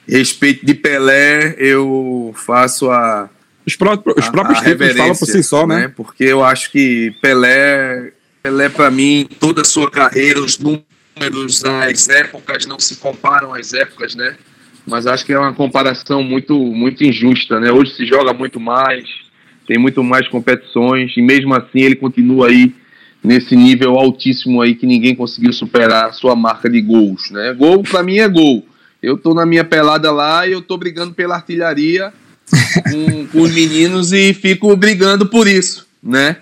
[0.08, 3.28] respeito de Pelé, eu faço a.
[3.66, 5.80] Os, próprios, os próprios títulos falam por si só, né?
[5.80, 5.88] né?
[5.88, 12.08] Porque eu acho que Pelé, Pelé para mim, toda a sua carreira, os números, as
[12.08, 14.36] épocas não se comparam às épocas, né?
[14.86, 17.72] Mas acho que é uma comparação muito, muito injusta, né?
[17.72, 19.04] Hoje se joga muito mais,
[19.66, 22.72] tem muito mais competições e mesmo assim ele continua aí
[23.22, 27.52] nesse nível altíssimo aí que ninguém conseguiu superar a sua marca de gols, né?
[27.52, 28.64] Gol para mim é gol.
[29.06, 32.12] Eu tô na minha pelada lá e eu tô brigando pela artilharia
[32.90, 36.38] com, com os meninos e fico brigando por isso, né?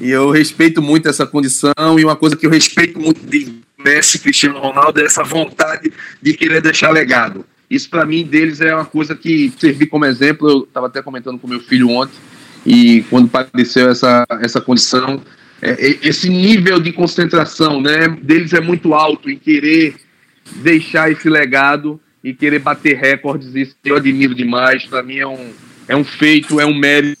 [0.00, 4.18] E eu respeito muito essa condição e uma coisa que eu respeito muito de Messi,
[4.18, 5.92] Cristiano Ronaldo é essa vontade
[6.22, 7.44] de querer deixar legado.
[7.68, 10.48] Isso para mim deles é uma coisa que servi como exemplo.
[10.48, 12.16] Eu estava até comentando com meu filho ontem
[12.64, 15.20] e quando apareceu essa essa condição,
[15.60, 20.07] é, esse nível de concentração, né, deles é muito alto em querer
[20.56, 24.84] deixar esse legado e querer bater recordes, isso eu admiro demais.
[24.84, 25.50] Para mim é um,
[25.86, 27.18] é um feito, é um mérito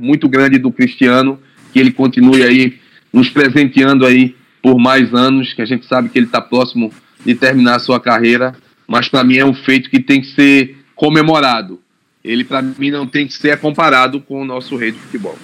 [0.00, 1.38] muito grande do Cristiano,
[1.72, 2.78] que ele continue aí
[3.12, 6.92] nos presenteando aí por mais anos, que a gente sabe que ele está próximo
[7.24, 8.54] de terminar a sua carreira,
[8.86, 11.80] mas para mim é um feito que tem que ser comemorado.
[12.24, 15.38] Ele, para mim, não tem que ser comparado com o nosso rei de futebol.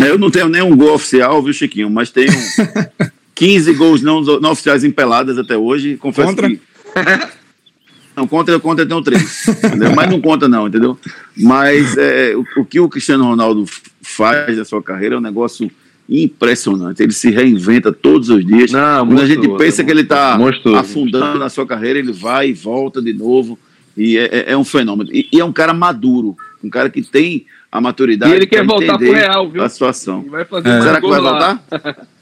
[0.00, 1.90] Eu não tenho nenhum gol oficial, viu, Chiquinho?
[1.90, 2.32] Mas tenho
[3.40, 5.96] 15 gols não, não oficiais em peladas até hoje.
[5.96, 6.46] Confesso contra?
[6.46, 6.60] que.
[8.16, 9.46] Não, contra, contra eu tenho três.
[9.94, 10.98] Mas não conta, não, entendeu?
[11.34, 13.64] Mas é, o, o, que o Cristiano Ronaldo
[14.02, 15.70] faz na sua carreira é um negócio
[16.08, 17.02] impressionante.
[17.02, 18.72] Ele se reinventa todos os dias.
[18.72, 20.36] Não, Quando a gente pensa que ele está
[20.76, 23.56] afundando na sua carreira, ele vai e volta de novo.
[23.96, 25.08] E é, é, é um fenômeno.
[25.10, 28.32] E, e, é um cara maduro, um cara que tem a maturidade.
[28.32, 29.62] E ele quer voltar pro Real, viu?
[29.62, 30.26] A situação.
[30.28, 30.82] Vai fazer é.
[30.82, 31.64] Será que vai voltar?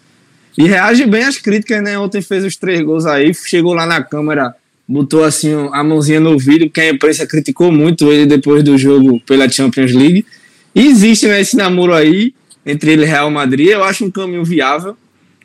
[0.59, 1.97] e reage bem às críticas, né?
[1.97, 4.53] Ontem fez os três gols aí, chegou lá na câmera,
[4.89, 9.21] botou assim a mãozinha no vídeo, que a imprensa criticou muito ele depois do jogo
[9.21, 10.27] pela Champions League.
[10.75, 12.35] E existe né, esse namoro aí
[12.67, 14.97] entre ele e Real Madrid, eu acho um caminho viável,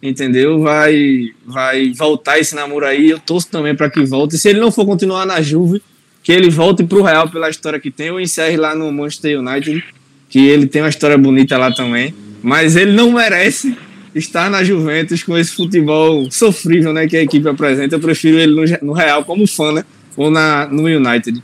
[0.02, 0.60] entendeu?
[0.62, 4.36] Vai, vai voltar esse namoro aí, eu torço também para que volte.
[4.40, 5.80] Se ele não for continuar na Juve,
[6.24, 9.40] que ele volte para o Real pela história que tem, ou encerre lá no Manchester
[9.40, 9.84] United,
[10.28, 12.16] que ele tem uma história bonita lá também.
[12.42, 13.78] Mas ele não merece
[14.16, 17.96] estar na Juventus com esse futebol sofrível né, que a equipe apresenta.
[17.96, 19.86] Eu prefiro ele no, no Real como fã, né?
[20.16, 21.42] Ou na, no United.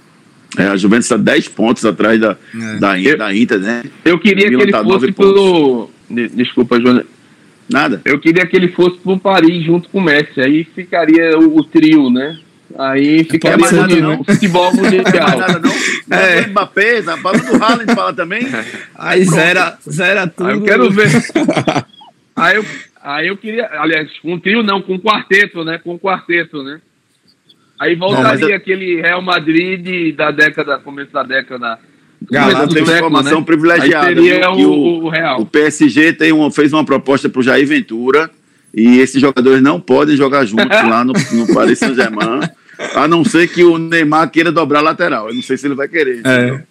[0.58, 2.80] É, a Juventus está 10 pontos atrás da, é.
[2.80, 3.84] da, da Inter, né?
[4.04, 5.90] Eu queria que ele tá fosse pelo.
[6.10, 7.04] Desculpa, João.
[7.70, 8.02] Nada.
[8.04, 10.42] Eu queria que ele fosse pro Paris junto com o Messi.
[10.42, 12.40] Aí ficaria o, o trio, né?
[12.78, 14.24] Aí fica mais nada, não.
[14.24, 15.04] futebol mundial.
[15.06, 16.18] Não nada, não.
[16.18, 16.42] É.
[16.42, 18.48] Do Mbappé, a bola do Haaland fala também.
[18.96, 20.50] Aí zera, zera tudo.
[20.50, 21.10] Aí eu quero ver.
[22.40, 22.66] aí, eu,
[23.02, 25.78] aí eu queria, aliás, com um trio não, com um quarteto, né?
[25.78, 26.82] Com um quarteto, né?
[27.80, 28.56] Aí voltaria não, eu...
[28.56, 31.80] aquele Real Madrid da década, começo da década.
[32.30, 33.46] Galera, tem uma informação né?
[33.46, 34.22] privilegiada.
[34.52, 35.42] O, o, o, Real.
[35.42, 38.30] O PSG tem uma, fez uma proposta para o Jair Ventura
[38.74, 42.42] e esses jogadores não podem jogar juntos lá no, no Paris Saint-Germain.
[42.96, 45.30] A não ser que o Neymar queira dobrar a lateral.
[45.30, 46.22] Eu não sei se ele vai querer.
[46.26, 46.64] É.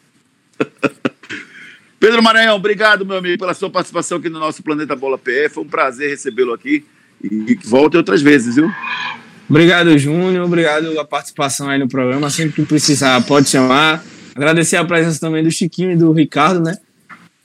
[2.01, 5.49] Pedro Maranhão, obrigado, meu amigo, pela sua participação aqui no nosso Planeta Bola PE.
[5.49, 6.85] Foi um prazer recebê-lo aqui.
[7.23, 8.71] E volte outras vezes, viu?
[9.49, 10.45] Obrigado, Júnior.
[10.45, 12.31] Obrigado pela participação aí no programa.
[12.31, 14.05] Sempre que precisar, pode chamar.
[14.35, 16.79] Agradecer a presença também do Chiquinho e do Ricardo, né?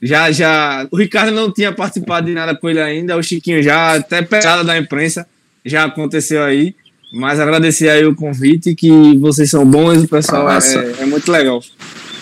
[0.00, 0.86] Já, já.
[0.92, 3.16] O Ricardo não tinha participado de nada com ele ainda.
[3.16, 5.26] O Chiquinho já, até pegada da imprensa,
[5.64, 6.76] já aconteceu aí.
[7.12, 10.58] Mas agradecer aí o convite, que vocês são bons, o pessoal é,
[11.00, 11.60] é, muito legal.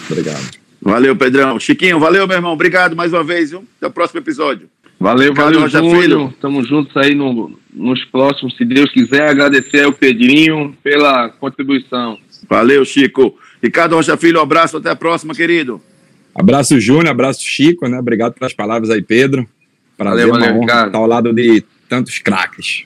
[0.09, 0.62] Obrigado.
[0.83, 1.61] Valeu, Pedrão.
[1.61, 2.53] Chiquinho, valeu, meu irmão.
[2.53, 3.65] Obrigado mais uma vez, viu?
[3.77, 4.69] Até o próximo episódio.
[4.99, 6.35] Valeu, valeu, Júlio.
[6.41, 9.29] Tamo juntos aí no, nos próximos, se Deus quiser.
[9.29, 12.19] Agradecer ao Pedrinho pela contribuição.
[12.49, 13.39] Valeu, Chico.
[13.63, 14.77] Ricardo Rocha Filho, um abraço.
[14.77, 15.81] Até a próxima, querido.
[16.35, 17.09] Abraço, Júnior.
[17.09, 17.89] Abraço, Chico.
[17.89, 17.99] Né?
[17.99, 19.47] Obrigado pelas palavras aí, Pedro.
[19.97, 22.85] Prazer, valeu, valeu, honra estar ao lado de tantos craques.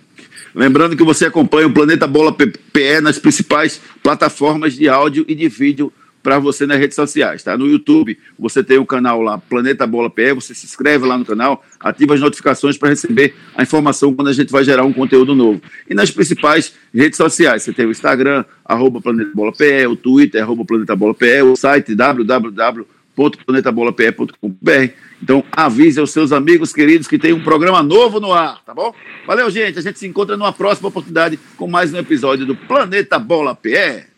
[0.54, 5.48] Lembrando que você acompanha o Planeta Bola PE nas principais plataformas de áudio e de
[5.48, 5.92] vídeo
[6.26, 7.56] para você nas redes sociais, tá?
[7.56, 11.24] No YouTube, você tem o canal lá, Planeta Bola PE, você se inscreve lá no
[11.24, 15.36] canal, ativa as notificações para receber a informação quando a gente vai gerar um conteúdo
[15.36, 15.62] novo.
[15.88, 20.42] E nas principais redes sociais, você tem o Instagram, arroba Planeta Bola PE, o Twitter,
[20.42, 27.32] arroba Planeta Bola PE, o site www.planetabolapE.com.br então, avise aos seus amigos queridos que tem
[27.32, 28.92] um programa novo no ar, tá bom?
[29.28, 29.78] Valeu, gente.
[29.78, 34.15] A gente se encontra numa próxima oportunidade com mais um episódio do Planeta Bola PE.